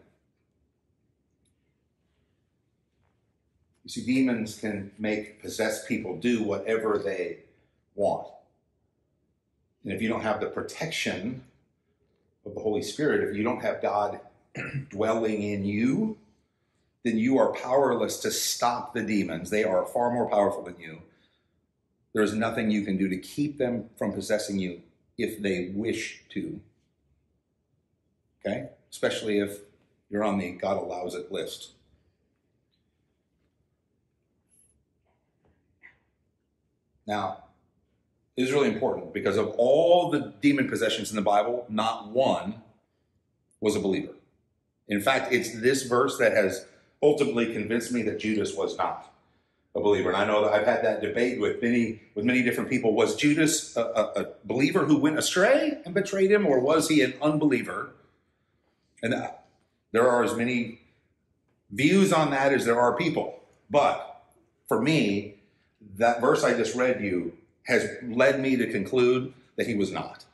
[3.84, 7.40] You see, demons can make possessed people do whatever they
[7.94, 8.28] want.
[9.84, 11.44] And if you don't have the protection
[12.44, 14.20] of the Holy Spirit, if you don't have God
[14.90, 16.18] dwelling in you,
[17.04, 19.50] then you are powerless to stop the demons.
[19.50, 21.02] They are far more powerful than you.
[22.14, 24.82] There is nothing you can do to keep them from possessing you
[25.18, 26.60] if they wish to.
[28.46, 28.70] Okay?
[28.90, 29.60] Especially if
[30.10, 31.72] you're on the God allows it list.
[37.06, 37.44] Now,
[38.36, 42.62] this is really important because of all the demon possessions in the Bible, not one
[43.60, 44.14] was a believer.
[44.90, 46.66] In fact, it's this verse that has
[47.02, 49.14] ultimately convinced me that Judas was not
[49.76, 50.10] a believer.
[50.10, 52.94] And I know that I've had that debate with many with many different people.
[52.94, 57.02] Was Judas a, a, a believer who went astray and betrayed him, or was he
[57.02, 57.92] an unbeliever?
[59.02, 59.46] And that,
[59.92, 60.82] there are as many
[61.72, 63.40] views on that as there are people.
[63.70, 64.24] But
[64.68, 65.36] for me,
[65.98, 70.26] that verse I just read you has led me to conclude that he was not.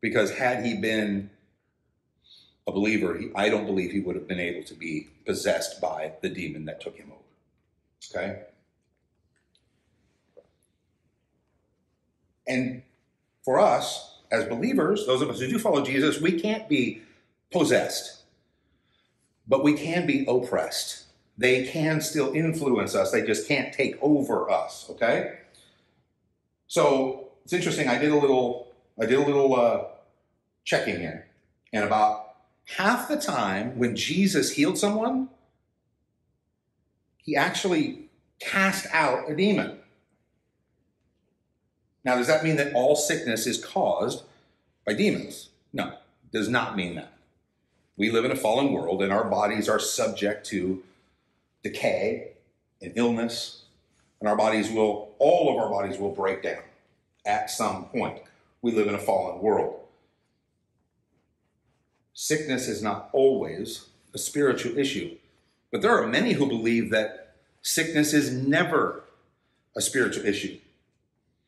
[0.00, 1.30] Because had he been
[2.66, 6.12] a believer, he, I don't believe he would have been able to be possessed by
[6.22, 7.20] the demon that took him over.
[8.14, 8.42] Okay?
[12.46, 12.82] And
[13.44, 17.02] for us, as believers, those of us who do follow Jesus, we can't be
[17.52, 18.22] possessed,
[19.46, 21.04] but we can be oppressed.
[21.36, 25.38] They can still influence us, they just can't take over us, okay?
[26.66, 29.84] So it's interesting, I did a little, I did a little uh,
[30.64, 31.26] checking here,
[31.72, 32.33] and about
[32.64, 35.28] half the time when Jesus healed someone,
[37.18, 38.08] he actually
[38.40, 39.78] cast out a demon.
[42.04, 44.24] Now, does that mean that all sickness is caused
[44.84, 45.48] by demons?
[45.72, 45.94] No,
[46.32, 47.12] does not mean that.
[47.96, 50.82] We live in a fallen world and our bodies are subject to
[51.62, 52.32] decay
[52.82, 53.62] and illness,
[54.20, 56.62] and our bodies will, all of our bodies will break down
[57.24, 58.20] at some point.
[58.60, 59.83] We live in a fallen world
[62.14, 65.16] sickness is not always a spiritual issue.
[65.70, 69.04] But there are many who believe that sickness is never
[69.76, 70.58] a spiritual issue,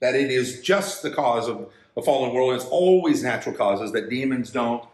[0.01, 2.55] that it is just the cause of a fallen world.
[2.55, 4.85] It's always natural causes, that demons don't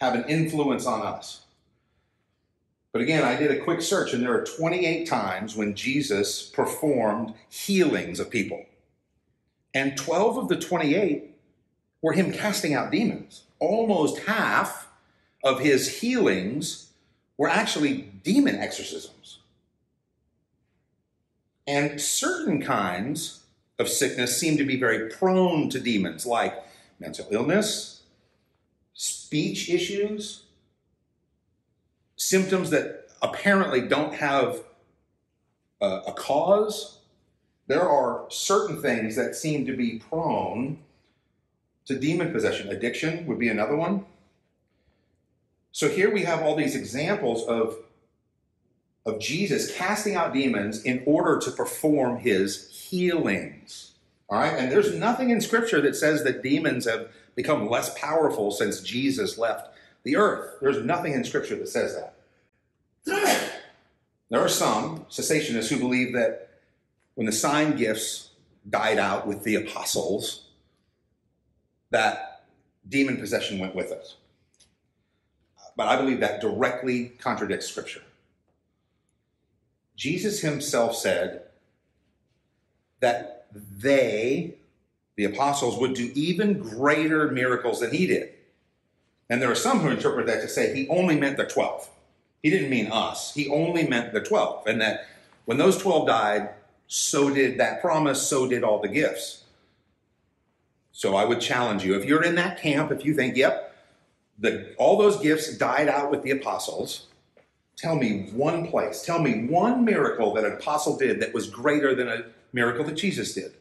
[0.00, 1.42] have an influence on us.
[2.92, 7.34] But again, I did a quick search, and there are 28 times when Jesus performed
[7.50, 8.64] healings of people.
[9.74, 11.36] And 12 of the 28
[12.00, 13.42] were him casting out demons.
[13.58, 14.87] Almost half
[15.44, 16.90] of his healings
[17.36, 19.38] were actually demon exorcisms.
[21.66, 23.40] And certain kinds
[23.78, 26.64] of sickness seem to be very prone to demons, like
[26.98, 28.02] mental illness,
[28.94, 30.42] speech issues,
[32.16, 34.62] symptoms that apparently don't have
[35.80, 36.98] a, a cause.
[37.66, 40.78] There are certain things that seem to be prone
[41.84, 42.68] to demon possession.
[42.70, 44.04] Addiction would be another one.
[45.72, 47.76] So here we have all these examples of,
[49.06, 53.92] of Jesus casting out demons in order to perform his healings.
[54.28, 58.50] All right, and there's nothing in Scripture that says that demons have become less powerful
[58.50, 60.56] since Jesus left the earth.
[60.60, 61.96] There's nothing in Scripture that says
[63.06, 63.44] that.
[64.30, 66.50] There are some cessationists who believe that
[67.14, 68.30] when the sign gifts
[68.68, 70.44] died out with the apostles,
[71.90, 72.44] that
[72.86, 74.16] demon possession went with us.
[75.78, 78.02] But I believe that directly contradicts Scripture.
[79.94, 81.42] Jesus himself said
[82.98, 84.56] that they,
[85.14, 88.30] the apostles, would do even greater miracles than he did.
[89.30, 91.88] And there are some who interpret that to say he only meant the 12.
[92.42, 93.32] He didn't mean us.
[93.32, 94.66] He only meant the 12.
[94.66, 95.06] And that
[95.44, 96.50] when those 12 died,
[96.88, 99.44] so did that promise, so did all the gifts.
[100.90, 103.67] So I would challenge you if you're in that camp, if you think, yep,
[104.38, 107.06] the, all those gifts died out with the apostles,
[107.76, 111.94] tell me one place, tell me one miracle that an apostle did that was greater
[111.94, 113.52] than a miracle that Jesus did.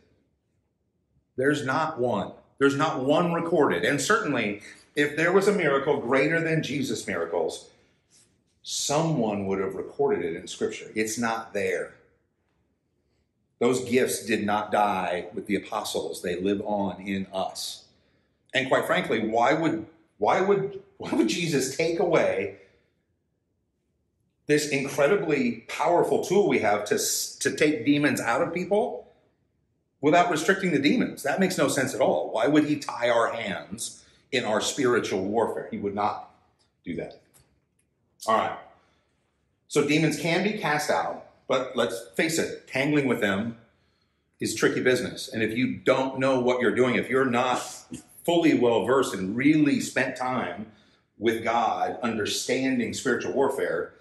[1.36, 2.32] There's not one.
[2.58, 3.86] There's not one recorded.
[3.86, 4.62] And certainly,
[4.96, 7.70] if there was a miracle greater than Jesus' miracles,
[8.64, 10.92] someone would have recorded it in Scripture.
[10.96, 11.94] It's not there.
[13.60, 17.86] Those gifts did not die with the apostles, they live on in us.
[18.54, 19.86] And quite frankly, why would
[20.18, 22.58] why would why would Jesus take away
[24.48, 26.98] this incredibly powerful tool we have to,
[27.40, 29.08] to take demons out of people
[30.02, 31.24] without restricting the demons?
[31.24, 32.32] That makes no sense at all.
[32.32, 35.68] Why would he tie our hands in our spiritual warfare?
[35.70, 36.32] He would not
[36.84, 37.22] do that.
[38.26, 38.58] All right.
[39.68, 43.58] So demons can be cast out but let's face it, tangling with them
[44.40, 45.30] is tricky business.
[45.32, 47.64] And if you don't know what you're doing, if you're not
[48.28, 50.66] fully well versed and really spent time
[51.18, 53.94] with God understanding spiritual warfare,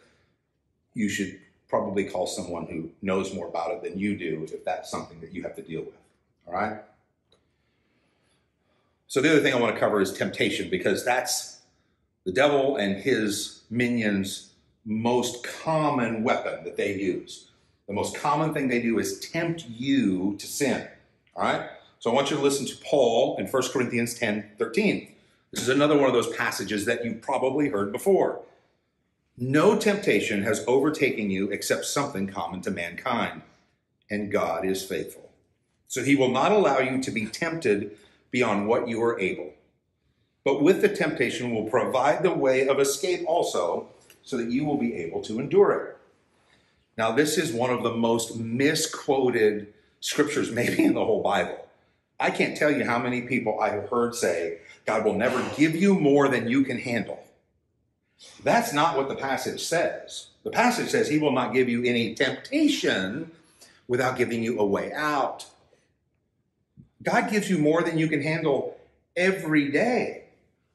[0.95, 4.91] you should probably call someone who knows more about it than you do if that's
[4.91, 5.95] something that you have to deal with.
[6.49, 6.81] All right?
[9.07, 11.61] So, the other thing I want to cover is temptation because that's
[12.25, 14.55] the devil and his minions
[14.85, 17.51] most common weapon that they use.
[17.87, 20.89] The most common thing they do is tempt you to sin.
[21.37, 21.71] All right?
[21.99, 25.13] So I want you to listen to Paul in 1 Corinthians 10 13.
[25.53, 28.43] This is another one of those passages that you've probably heard before.
[29.39, 33.43] No temptation has overtaken you except something common to mankind,
[34.11, 35.31] and God is faithful.
[35.89, 37.97] So he will not allow you to be tempted
[38.31, 39.53] beyond what you are able.
[40.45, 43.89] But with the temptation will provide the way of escape also
[44.23, 45.97] so that you will be able to endure it.
[46.97, 51.66] Now, this is one of the most misquoted scriptures, maybe in the whole Bible.
[52.19, 55.77] I can't tell you how many people I have heard say, God will never give
[55.77, 57.23] you more than you can handle.
[58.43, 60.29] That's not what the passage says.
[60.43, 63.31] The passage says he will not give you any temptation
[63.89, 65.47] without giving you a way out.
[67.03, 68.79] God gives you more than you can handle
[69.17, 70.25] every day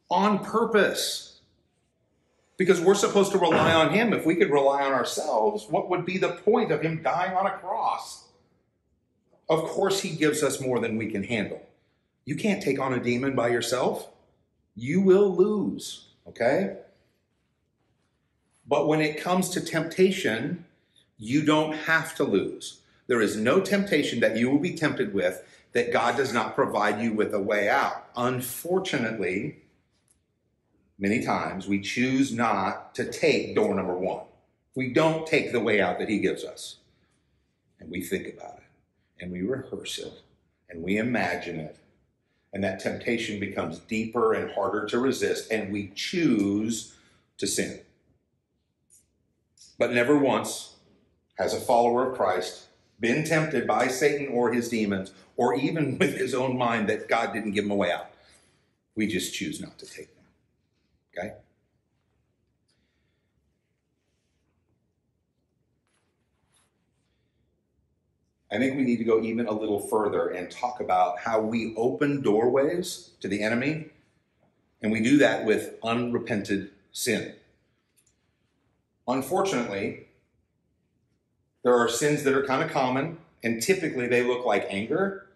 [0.10, 1.40] on purpose
[2.58, 4.14] because we're supposed to rely on him.
[4.14, 7.48] If we could rely on ourselves, what would be the point of him dying on
[7.48, 8.26] a cross?
[9.52, 11.62] Of course, he gives us more than we can handle.
[12.24, 14.08] You can't take on a demon by yourself.
[14.78, 16.78] You will lose, okay?
[18.66, 20.64] But when it comes to temptation,
[21.18, 22.80] you don't have to lose.
[23.08, 25.44] There is no temptation that you will be tempted with
[25.74, 28.08] that God does not provide you with a way out.
[28.16, 29.58] Unfortunately,
[30.98, 34.24] many times we choose not to take door number one.
[34.76, 36.78] We don't take the way out that he gives us.
[37.82, 38.64] And we think about it,
[39.22, 40.22] and we rehearse it,
[40.70, 41.78] and we imagine it.
[42.54, 46.96] And that temptation becomes deeper and harder to resist, and we choose
[47.38, 47.80] to sin.
[49.80, 50.76] But never once
[51.38, 52.68] has a follower of Christ
[53.00, 57.34] been tempted by Satan or his demons, or even with his own mind that God
[57.34, 58.08] didn't give him a way out.
[58.96, 60.26] We just choose not to take them.
[61.18, 61.34] Okay?
[68.52, 71.74] I think we need to go even a little further and talk about how we
[71.76, 73.88] open doorways to the enemy,
[74.82, 77.36] and we do that with unrepented sin.
[79.08, 80.08] Unfortunately,
[81.64, 85.28] there are sins that are kind of common, and typically they look like anger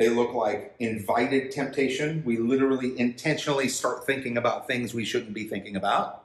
[0.00, 2.22] they look like invited temptation.
[2.24, 6.24] We literally intentionally start thinking about things we shouldn't be thinking about.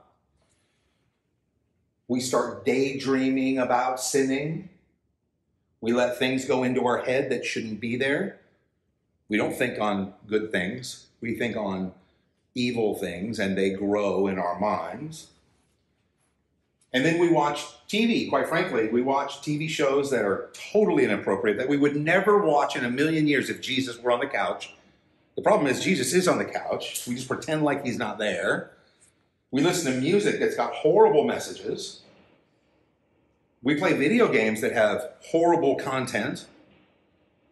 [2.07, 4.69] We start daydreaming about sinning.
[5.81, 8.39] We let things go into our head that shouldn't be there.
[9.29, 11.93] We don't think on good things, we think on
[12.53, 15.27] evil things, and they grow in our minds.
[16.93, 18.87] And then we watch TV, quite frankly.
[18.87, 22.89] We watch TV shows that are totally inappropriate, that we would never watch in a
[22.89, 24.73] million years if Jesus were on the couch.
[25.35, 27.05] The problem is, Jesus is on the couch.
[27.05, 28.71] We just pretend like he's not there.
[29.51, 32.01] We listen to music that's got horrible messages.
[33.65, 36.45] We play video games that have horrible content.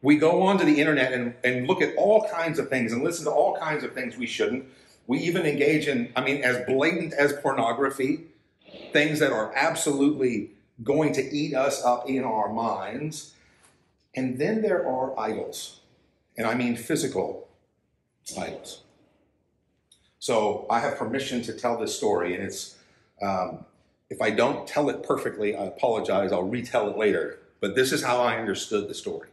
[0.04, 3.26] We go onto the internet and, and look at all kinds of things and listen
[3.26, 4.66] to all kinds of things we shouldn't.
[5.08, 8.26] We even engage in, I mean, as blatant as pornography
[8.92, 10.52] things that are absolutely
[10.84, 13.34] going to eat us up in our minds.
[14.16, 15.82] And then there are idols,
[16.38, 17.48] and I mean physical
[18.38, 18.84] idols.
[20.20, 22.78] So I have permission to tell this story, and it's
[23.20, 23.66] Um,
[24.14, 26.32] if I don't tell it perfectly, I apologize.
[26.32, 27.40] I'll retell it later.
[27.60, 29.30] But this is how I understood the story.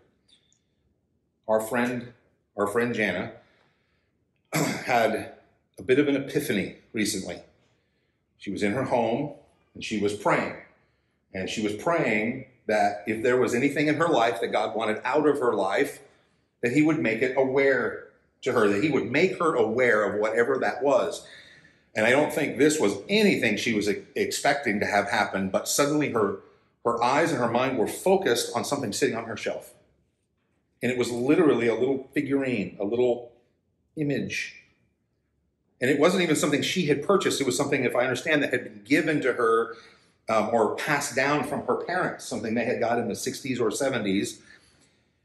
[1.47, 2.15] Our friend,
[2.57, 3.33] our friend Jana,
[4.55, 5.35] had
[5.79, 7.41] a bit of an epiphany recently.
[8.39, 9.35] She was in her home
[9.75, 10.55] and she was praying.
[11.35, 15.03] And she was praying that if there was anything in her life that God wanted
[15.05, 15.99] out of her life,
[16.63, 18.07] that He would make it aware
[18.43, 21.27] to her, that He would make her aware of whatever that was.
[21.95, 26.11] And I don't think this was anything she was expecting to have happen, but suddenly
[26.11, 26.39] her,
[26.85, 29.75] her eyes and her mind were focused on something sitting on her shelf.
[30.83, 33.33] And it was literally a little figurine, a little
[33.97, 34.57] image.
[35.81, 37.41] And it wasn't even something she had purchased.
[37.41, 39.75] It was something, if I understand, that had been given to her
[40.29, 43.71] um, or passed down from her parents, something they had got in the 60s or
[43.71, 44.39] 70s.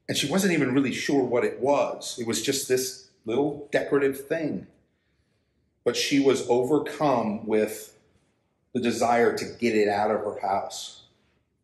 [0.07, 2.17] And she wasn't even really sure what it was.
[2.19, 4.67] It was just this little decorative thing.
[5.85, 7.97] But she was overcome with
[8.73, 11.03] the desire to get it out of her house,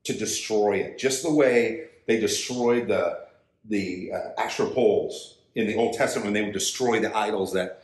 [0.06, 3.28] to destroy it, just the way they destroyed the,
[3.66, 7.84] the uh, Asherah poles in the Old Testament when they would destroy the idols that,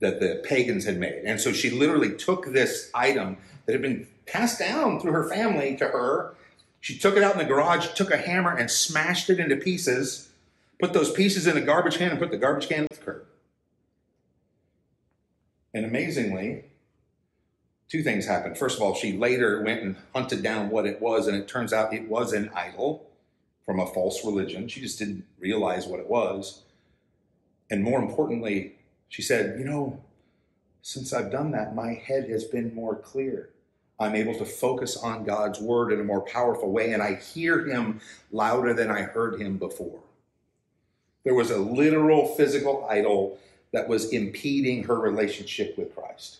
[0.00, 1.22] that the pagans had made.
[1.24, 3.36] And so she literally took this item
[3.66, 6.34] that had been passed down through her family to her.
[6.80, 10.30] She took it out in the garage, took a hammer and smashed it into pieces,
[10.80, 13.24] put those pieces in a garbage can, and put the garbage can with her.
[15.74, 16.64] And amazingly,
[17.88, 18.56] two things happened.
[18.56, 21.72] First of all, she later went and hunted down what it was, and it turns
[21.72, 23.10] out it was an idol
[23.66, 24.68] from a false religion.
[24.68, 26.62] She just didn't realize what it was.
[27.70, 28.76] And more importantly,
[29.08, 30.00] she said, You know,
[30.80, 33.50] since I've done that, my head has been more clear.
[33.98, 37.66] I'm able to focus on God's word in a more powerful way, and I hear
[37.66, 38.00] him
[38.32, 40.00] louder than I heard him before.
[41.24, 43.38] There was a literal physical idol
[43.74, 46.38] that was impeding her relationship with Christ.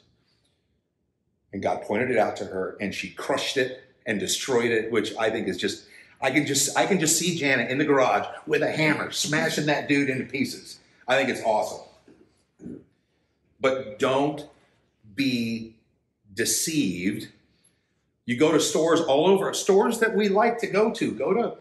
[1.53, 5.15] And God pointed it out to her, and she crushed it and destroyed it, which
[5.17, 5.87] I think is just
[6.21, 9.67] I can just I can just see Janet in the garage with a hammer smashing
[9.67, 10.79] that dude into pieces.
[11.07, 11.87] I think it's awesome.
[13.61, 14.49] But don't
[15.15, 15.75] be
[16.33, 17.29] deceived
[18.27, 21.13] you go to stores all over, stores that we like to go to.
[21.13, 21.57] Go to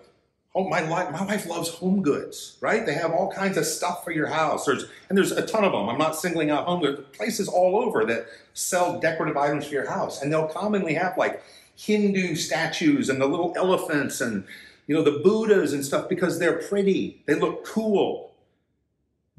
[0.53, 0.69] home.
[0.69, 2.85] My wife, my wife loves HomeGoods, right?
[2.85, 4.65] They have all kinds of stuff for your house.
[4.65, 5.89] There's and there's a ton of them.
[5.89, 7.13] I'm not singling out HomeGoods.
[7.13, 11.43] Places all over that sell decorative items for your house, and they'll commonly have like
[11.75, 14.45] Hindu statues and the little elephants and
[14.87, 17.21] you know the Buddhas and stuff because they're pretty.
[17.25, 18.33] They look cool.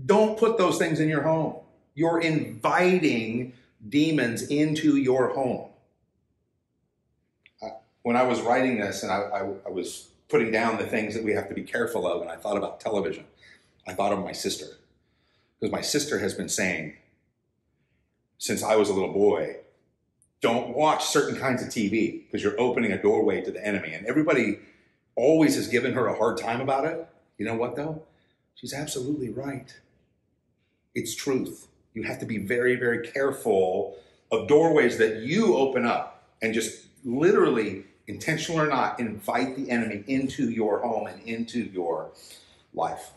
[0.04, 1.56] Don't put those things in your home.
[1.94, 3.52] You're inviting
[3.88, 5.68] demons into your home
[8.04, 11.22] when I was writing this and I, I, I, was putting down the things that
[11.22, 13.22] we have to be careful of, and I thought about television,
[13.86, 14.66] I thought of my sister.
[15.60, 16.96] Because my sister has been saying,
[18.36, 19.58] since I was a little boy,
[20.40, 23.94] don't watch certain kinds of TV because you're opening a doorway to the enemy.
[23.94, 24.58] And everybody
[25.14, 27.06] always has given her a hard time about it.
[27.38, 28.02] You know what, though?
[28.56, 29.72] She's absolutely right.
[30.96, 31.68] It's truth.
[31.92, 33.98] You have to be very, very careful
[34.32, 40.04] of doorways that you open up and just literally intentional or not, invite the enemy
[40.06, 42.10] into your home and into your
[42.72, 43.10] life.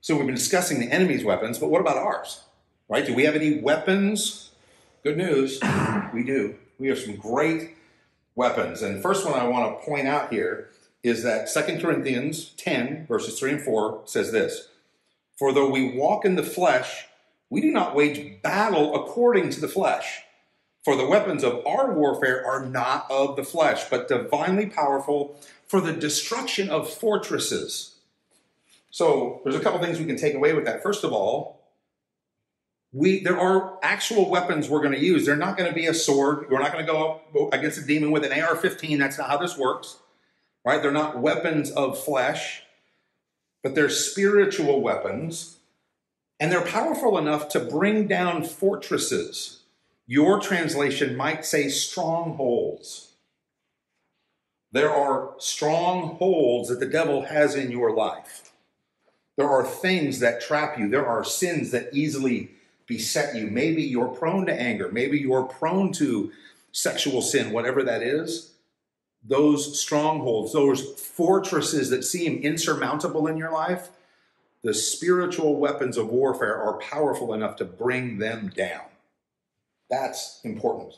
[0.00, 2.44] So we've been discussing the enemy's weapons, but what about ours?
[2.88, 3.04] Right?
[3.04, 4.52] Do we have any weapons?
[5.02, 5.60] Good news,
[6.14, 6.56] we do.
[6.78, 7.76] We have some great
[8.34, 8.82] weapons.
[8.82, 10.70] And the first one I want to point out here
[11.02, 14.68] is that 2 Corinthians 10, verses 3 and 4 says this
[15.38, 17.06] For though we walk in the flesh,
[17.50, 20.22] we do not wage battle according to the flesh.
[20.88, 25.82] For the weapons of our warfare are not of the flesh, but divinely powerful for
[25.82, 27.96] the destruction of fortresses.
[28.90, 30.82] So there's a couple things we can take away with that.
[30.82, 31.60] First of all,
[32.90, 35.26] we there are actual weapons we're going to use.
[35.26, 36.46] They're not going to be a sword.
[36.50, 38.98] We're not going to go against a demon with an AR-15.
[38.98, 39.98] That's not how this works.
[40.64, 40.80] Right?
[40.80, 42.62] They're not weapons of flesh,
[43.62, 45.58] but they're spiritual weapons,
[46.40, 49.57] and they're powerful enough to bring down fortresses.
[50.10, 53.12] Your translation might say strongholds.
[54.72, 58.50] There are strongholds that the devil has in your life.
[59.36, 60.88] There are things that trap you.
[60.88, 62.52] There are sins that easily
[62.86, 63.48] beset you.
[63.48, 64.90] Maybe you're prone to anger.
[64.90, 66.32] Maybe you're prone to
[66.72, 68.52] sexual sin, whatever that is.
[69.22, 73.90] Those strongholds, those fortresses that seem insurmountable in your life,
[74.62, 78.87] the spiritual weapons of warfare are powerful enough to bring them down.
[79.90, 80.94] That's important.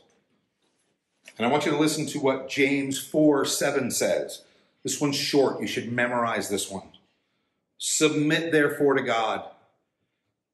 [1.39, 4.43] And I want you to listen to what James 4 7 says.
[4.83, 5.61] This one's short.
[5.61, 6.89] You should memorize this one.
[7.79, 9.45] Submit therefore to God,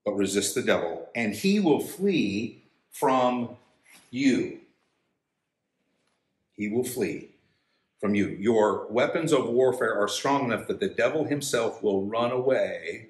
[0.05, 2.62] but resist the devil, and he will flee
[2.93, 3.57] from
[4.11, 4.61] you,
[6.55, 7.30] he will flee
[8.01, 8.28] from you.
[8.28, 13.09] Your weapons of warfare are strong enough that the devil himself will run away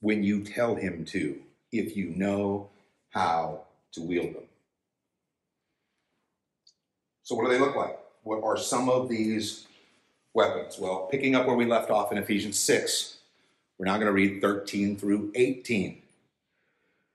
[0.00, 1.38] when you tell him to,
[1.70, 2.70] if you know
[3.10, 4.42] how to wield them.
[7.22, 7.98] So, what do they look like?
[8.22, 9.66] What are some of these
[10.34, 10.78] weapons?
[10.78, 13.18] Well, picking up where we left off in Ephesians 6,
[13.78, 16.02] we're now going to read 13 through 18.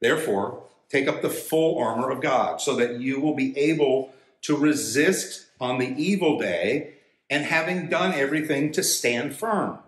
[0.02, 4.58] Therefore, take up the full armor of God so that you will be able to
[4.58, 6.96] resist on the evil day
[7.30, 9.80] and having done everything to stand firm.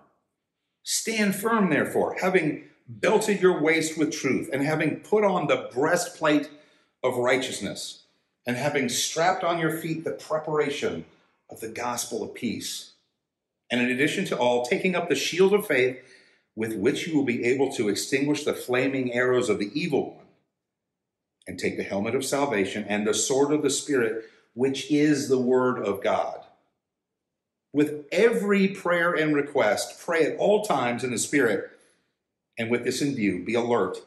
[0.83, 6.49] Stand firm, therefore, having belted your waist with truth and having put on the breastplate
[7.03, 8.03] of righteousness
[8.45, 11.05] and having strapped on your feet the preparation
[11.49, 12.93] of the gospel of peace.
[13.71, 15.97] And in addition to all, taking up the shield of faith
[16.55, 20.25] with which you will be able to extinguish the flaming arrows of the evil one,
[21.47, 25.39] and take the helmet of salvation and the sword of the Spirit, which is the
[25.39, 26.45] word of God.
[27.73, 31.71] With every prayer and request, pray at all times in the Spirit,
[32.57, 33.97] and with this in view, be alert,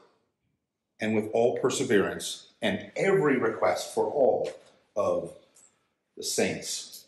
[1.00, 4.50] and with all perseverance, and every request for all
[4.96, 5.32] of
[6.16, 7.04] the saints.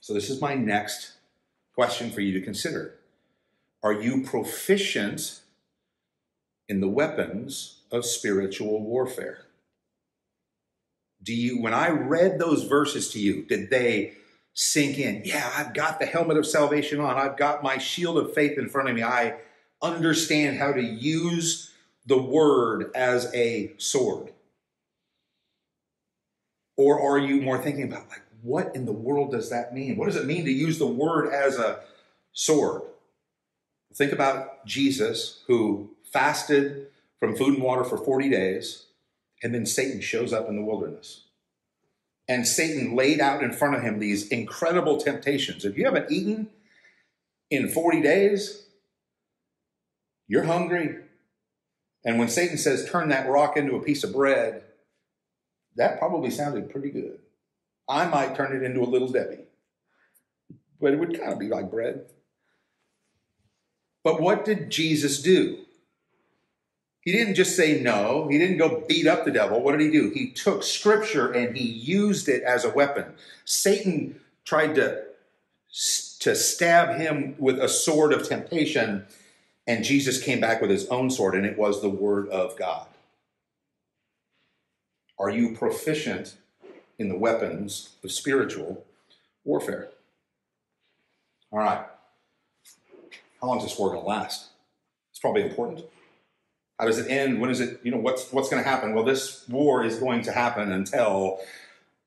[0.00, 1.12] So, this is my next
[1.74, 2.94] question for you to consider.
[3.82, 5.40] Are you proficient
[6.68, 9.46] in the weapons of spiritual warfare?
[11.22, 14.14] Do you, when I read those verses to you, did they
[14.54, 15.22] sink in?
[15.24, 17.16] Yeah, I've got the helmet of salvation on.
[17.16, 19.02] I've got my shield of faith in front of me.
[19.02, 19.36] I
[19.94, 21.72] understand how to use
[22.04, 24.32] the word as a sword.
[26.76, 29.96] Or are you more thinking about, like, what in the world does that mean?
[29.96, 31.80] What does it mean to use the word as a
[32.32, 32.82] sword?
[33.94, 38.86] Think about Jesus who fasted from food and water for 40 days,
[39.42, 41.22] and then Satan shows up in the wilderness.
[42.28, 45.64] And Satan laid out in front of him these incredible temptations.
[45.64, 46.48] If you haven't eaten
[47.50, 48.65] in 40 days,
[50.28, 50.96] you're hungry.
[52.04, 54.62] And when Satan says, turn that rock into a piece of bread,
[55.76, 57.18] that probably sounded pretty good.
[57.88, 59.44] I might turn it into a Little Debbie,
[60.80, 62.06] but it would kind of be like bread.
[64.02, 65.58] But what did Jesus do?
[67.00, 68.26] He didn't just say no.
[68.28, 69.60] He didn't go beat up the devil.
[69.60, 70.10] What did he do?
[70.10, 73.14] He took scripture and he used it as a weapon.
[73.44, 75.04] Satan tried to,
[76.20, 79.06] to stab him with a sword of temptation,
[79.66, 82.86] and Jesus came back with his own sword, and it was the word of God.
[85.18, 86.36] Are you proficient
[86.98, 88.84] in the weapons of spiritual
[89.44, 89.88] warfare?
[91.50, 91.84] All right.
[93.40, 94.46] How long is this war going to last?
[95.10, 95.84] It's probably important.
[96.78, 97.40] How does it end?
[97.40, 97.80] When is it?
[97.82, 98.94] You know, what's what's going to happen?
[98.94, 101.40] Well, this war is going to happen until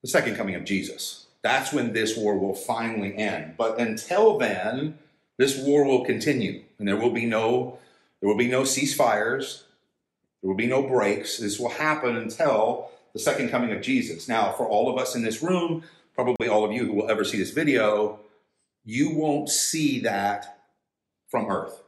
[0.02, 1.26] the second coming of Jesus.
[1.42, 3.56] That's when this war will finally end.
[3.58, 5.00] But until then,
[5.40, 7.80] this war will continue, and there will be no
[8.20, 9.64] there will be no ceasefires.
[10.42, 11.38] There will be no breaks.
[11.38, 14.28] This will happen until the second coming of Jesus.
[14.28, 15.84] Now, for all of us in this room,
[16.14, 18.20] probably all of you who will ever see this video,
[18.84, 20.60] you won't see that
[21.30, 21.84] from earth.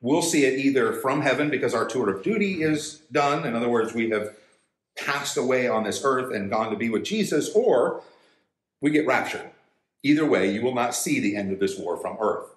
[0.00, 3.46] We'll see it either from heaven because our tour of duty is done.
[3.46, 4.34] In other words, we have
[4.98, 8.02] passed away on this earth and gone to be with Jesus, or
[8.80, 9.50] we get raptured.
[10.02, 12.55] Either way, you will not see the end of this war from earth.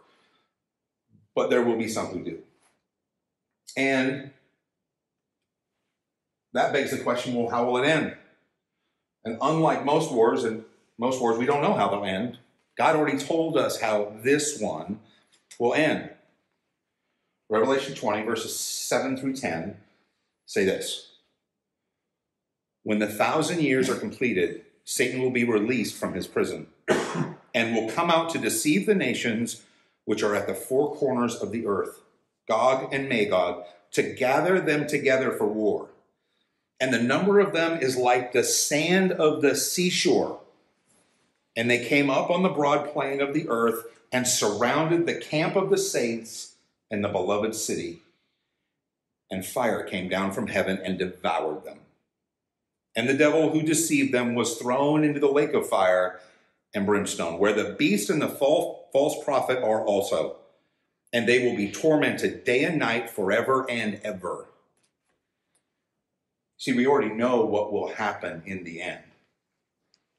[1.40, 2.40] But there will be some who do.
[3.78, 4.32] And
[6.52, 8.18] that begs the question well, how will it end?
[9.24, 10.66] And unlike most wars, and
[10.98, 12.40] most wars we don't know how they'll end,
[12.78, 15.00] God already told us how this one
[15.58, 16.10] will end.
[17.48, 19.78] Revelation 20, verses 7 through 10
[20.46, 21.20] say this
[22.84, 26.68] When the thousand years are completed, Satan will be released from his prison
[27.54, 29.64] and will come out to deceive the nations
[30.10, 32.02] which are at the four corners of the earth,
[32.48, 35.90] Gog and Magog, to gather them together for war.
[36.80, 40.40] And the number of them is like the sand of the seashore.
[41.56, 45.56] And they came up on the broad plain of the earth and surrounded the camp
[45.56, 46.56] of the saints
[46.90, 48.02] and the beloved city.
[49.30, 51.82] And fire came down from heaven and devoured them.
[52.96, 56.20] And the devil who deceived them was thrown into the lake of fire
[56.74, 60.38] and brimstone, where the beast and the false prophet are also.
[61.12, 64.46] And they will be tormented day and night forever and ever.
[66.58, 69.04] See, we already know what will happen in the end.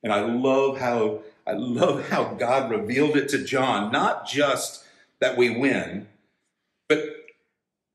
[0.02, 4.84] And I love how I love how God revealed it to John, not just
[5.20, 6.08] that we win,
[6.88, 7.19] but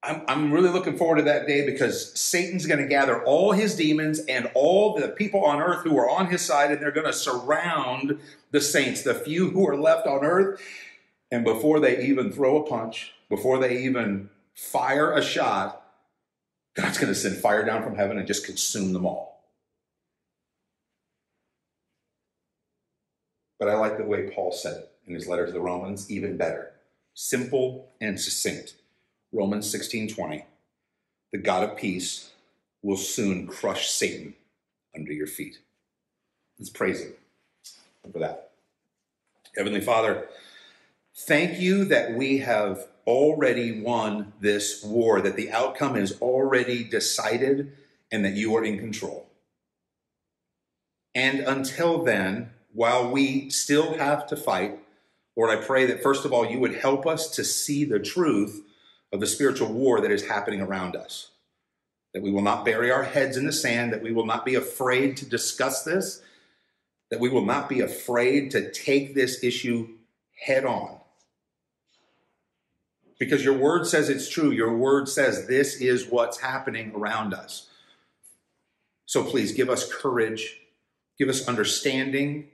[0.05, 3.75] I'm, I'm really looking forward to that day because Satan's going to gather all his
[3.75, 7.07] demons and all the people on earth who are on his side, and they're going
[7.07, 8.19] to surround
[8.51, 10.61] the saints, the few who are left on earth.
[11.31, 15.81] And before they even throw a punch, before they even fire a shot,
[16.75, 19.43] God's going to send fire down from heaven and just consume them all.
[23.57, 26.37] But I like the way Paul said it in his letter to the Romans, even
[26.37, 26.73] better.
[27.13, 28.75] Simple and succinct.
[29.35, 30.45] Romans 16:20.
[31.33, 32.31] The God of peace
[32.81, 34.35] will soon crush Satan
[34.95, 35.59] under your feet.
[36.57, 37.15] Let's praise him
[38.11, 38.51] for that.
[39.57, 40.29] Heavenly Father,
[41.13, 47.75] thank you that we have already won this war, that the outcome is already decided,
[48.09, 49.29] and that you are in control.
[51.13, 54.79] And until then, while we still have to fight,
[55.35, 58.64] Lord, I pray that first of all, you would help us to see the truth
[59.15, 61.31] of the spiritual war that is happening around us.
[62.13, 64.55] That we will not bury our heads in the sand, that we will not be
[64.55, 66.21] afraid to discuss this,
[67.09, 69.87] that we will not be afraid to take this issue
[70.45, 70.97] head on.
[73.17, 74.51] Because your word says it's true.
[74.51, 77.69] Your word says this is what's happening around us.
[79.05, 80.59] So please give us courage,
[81.17, 82.49] give us understanding,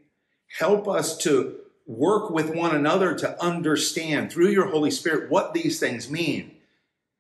[0.60, 1.56] help us to
[1.98, 6.56] work with one another to understand through your Holy Spirit what these things mean.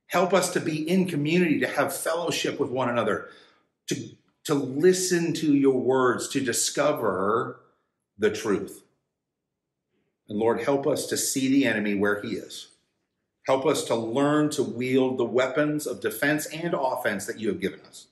[0.07, 3.29] Help us to be in community, to have fellowship with one another,
[3.87, 4.09] to,
[4.45, 7.61] to listen to your words, to discover
[8.17, 8.83] the truth.
[10.27, 12.69] And Lord, help us to see the enemy where he is.
[13.47, 17.59] Help us to learn to wield the weapons of defense and offense that you have
[17.59, 18.07] given us.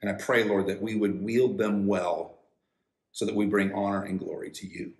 [0.00, 2.38] And I pray, Lord, that we would wield them well
[3.12, 4.92] so that we bring honor and glory to you.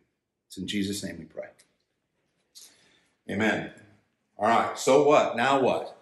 [0.53, 1.49] It's in Jesus' name we pray.
[3.31, 3.71] Amen.
[4.39, 5.35] All right, so what?
[5.35, 5.97] Now what?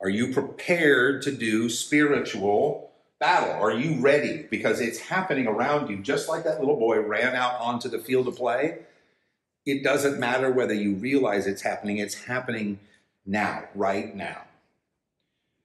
[0.00, 3.60] Are you prepared to do spiritual battle?
[3.60, 4.46] Are you ready?
[4.48, 8.26] Because it's happening around you, just like that little boy ran out onto the field
[8.26, 8.78] to play.
[9.66, 12.78] It doesn't matter whether you realize it's happening, it's happening
[13.26, 14.42] now, right now.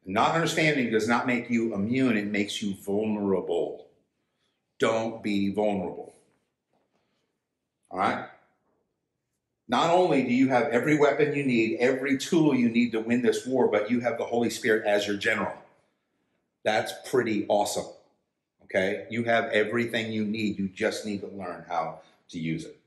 [0.08, 3.86] Not understanding does not make you immune, it makes you vulnerable.
[4.80, 6.16] Don't be vulnerable.
[7.90, 8.28] All right?
[9.68, 13.22] Not only do you have every weapon you need, every tool you need to win
[13.22, 15.54] this war, but you have the Holy Spirit as your general.
[16.64, 17.86] That's pretty awesome.
[18.64, 19.08] Okay?
[19.10, 20.58] You have everything you need.
[20.58, 22.80] You just need to learn how to use it.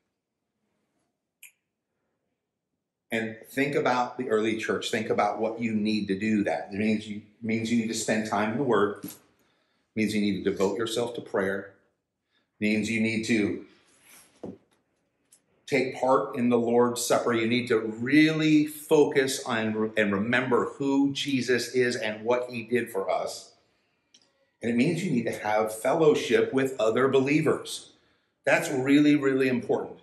[3.12, 4.90] And think about the early church.
[4.90, 6.70] Think about what you need to do that.
[6.72, 9.01] It means you, means you need to spend time in the Word.
[9.03, 9.11] It
[9.96, 11.74] means you need to devote yourself to prayer.
[12.61, 13.66] It means you need to
[15.70, 21.12] take part in the Lord's Supper, you need to really focus on and remember who
[21.12, 23.54] Jesus is and what he did for us.
[24.60, 27.92] And it means you need to have fellowship with other believers.
[28.44, 30.00] That's really, really important.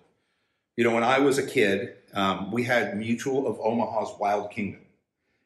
[0.76, 4.80] You know, when I was a kid, um, we had Mutual of Omaha's Wild Kingdom.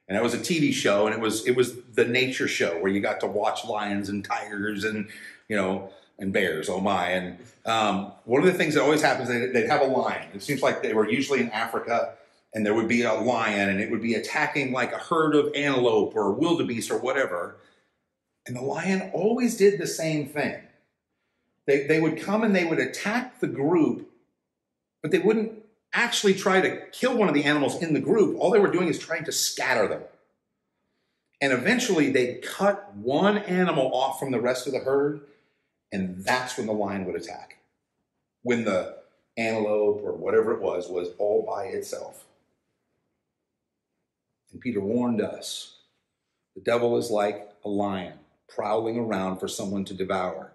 [0.08, 2.92] And it was a TV show, and it was it was the nature show where
[2.92, 5.08] you got to watch lions and tigers and
[5.48, 5.90] you know
[6.22, 6.70] and bears.
[6.70, 7.08] Oh my!
[7.08, 10.28] And um, one of the things that always happens, they, they'd have a lion.
[10.32, 12.14] It seems like they were usually in Africa,
[12.54, 15.52] and there would be a lion, and it would be attacking like a herd of
[15.54, 17.56] antelope or wildebeest or whatever.
[18.46, 20.62] And the lion always did the same thing.
[21.66, 24.10] They, they would come and they would attack the group,
[25.00, 25.62] but they wouldn't
[25.92, 28.36] actually try to kill one of the animals in the group.
[28.38, 30.02] All they were doing is trying to scatter them.
[31.40, 35.20] And eventually they'd cut one animal off from the rest of the herd
[35.92, 37.58] and that's when the lion would attack.
[38.42, 38.96] When the
[39.36, 42.24] antelope or whatever it was was all by itself.
[44.50, 45.76] And Peter warned us
[46.54, 48.18] the devil is like a lion
[48.48, 50.52] prowling around for someone to devour.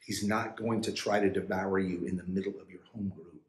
[0.00, 3.42] He's not going to try to devour you in the middle of your home group.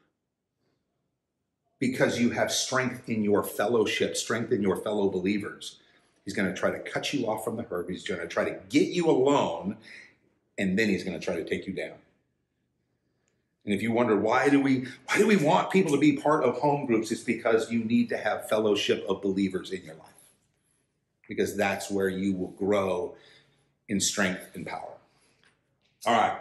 [1.80, 5.78] Because you have strength in your fellowship, strength in your fellow believers.
[6.26, 7.86] He's going to try to cut you off from the herd.
[7.88, 9.78] He's going to try to get you alone
[10.58, 11.96] and then he's going to try to take you down.
[13.66, 16.44] And if you wonder why do we why do we want people to be part
[16.46, 20.06] of home groups, it's because you need to have fellowship of believers in your life.
[21.28, 23.16] Because that's where you will grow
[23.90, 24.94] in strength and power.
[26.06, 26.40] All right.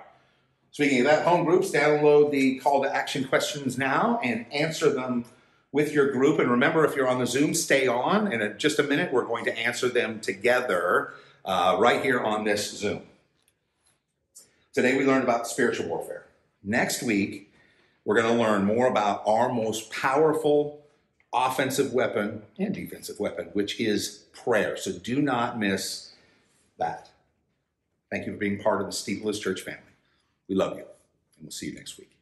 [0.70, 5.24] Speaking of that, home groups, download the call to action questions now and answer them
[5.72, 6.38] with your group.
[6.38, 8.32] And remember, if you're on the Zoom, stay on.
[8.32, 11.14] And in just a minute, we're going to answer them together
[11.44, 13.02] uh, right here on this Zoom.
[14.76, 16.26] Today we learned about spiritual warfare.
[16.62, 17.50] Next week,
[18.04, 20.84] we're going to learn more about our most powerful
[21.32, 24.76] offensive weapon and defensive weapon, which is prayer.
[24.76, 26.12] So do not miss
[26.76, 27.08] that.
[28.10, 29.80] Thank you for being part of the Steepleless Church family.
[30.46, 32.15] We love you, and we'll see you next week.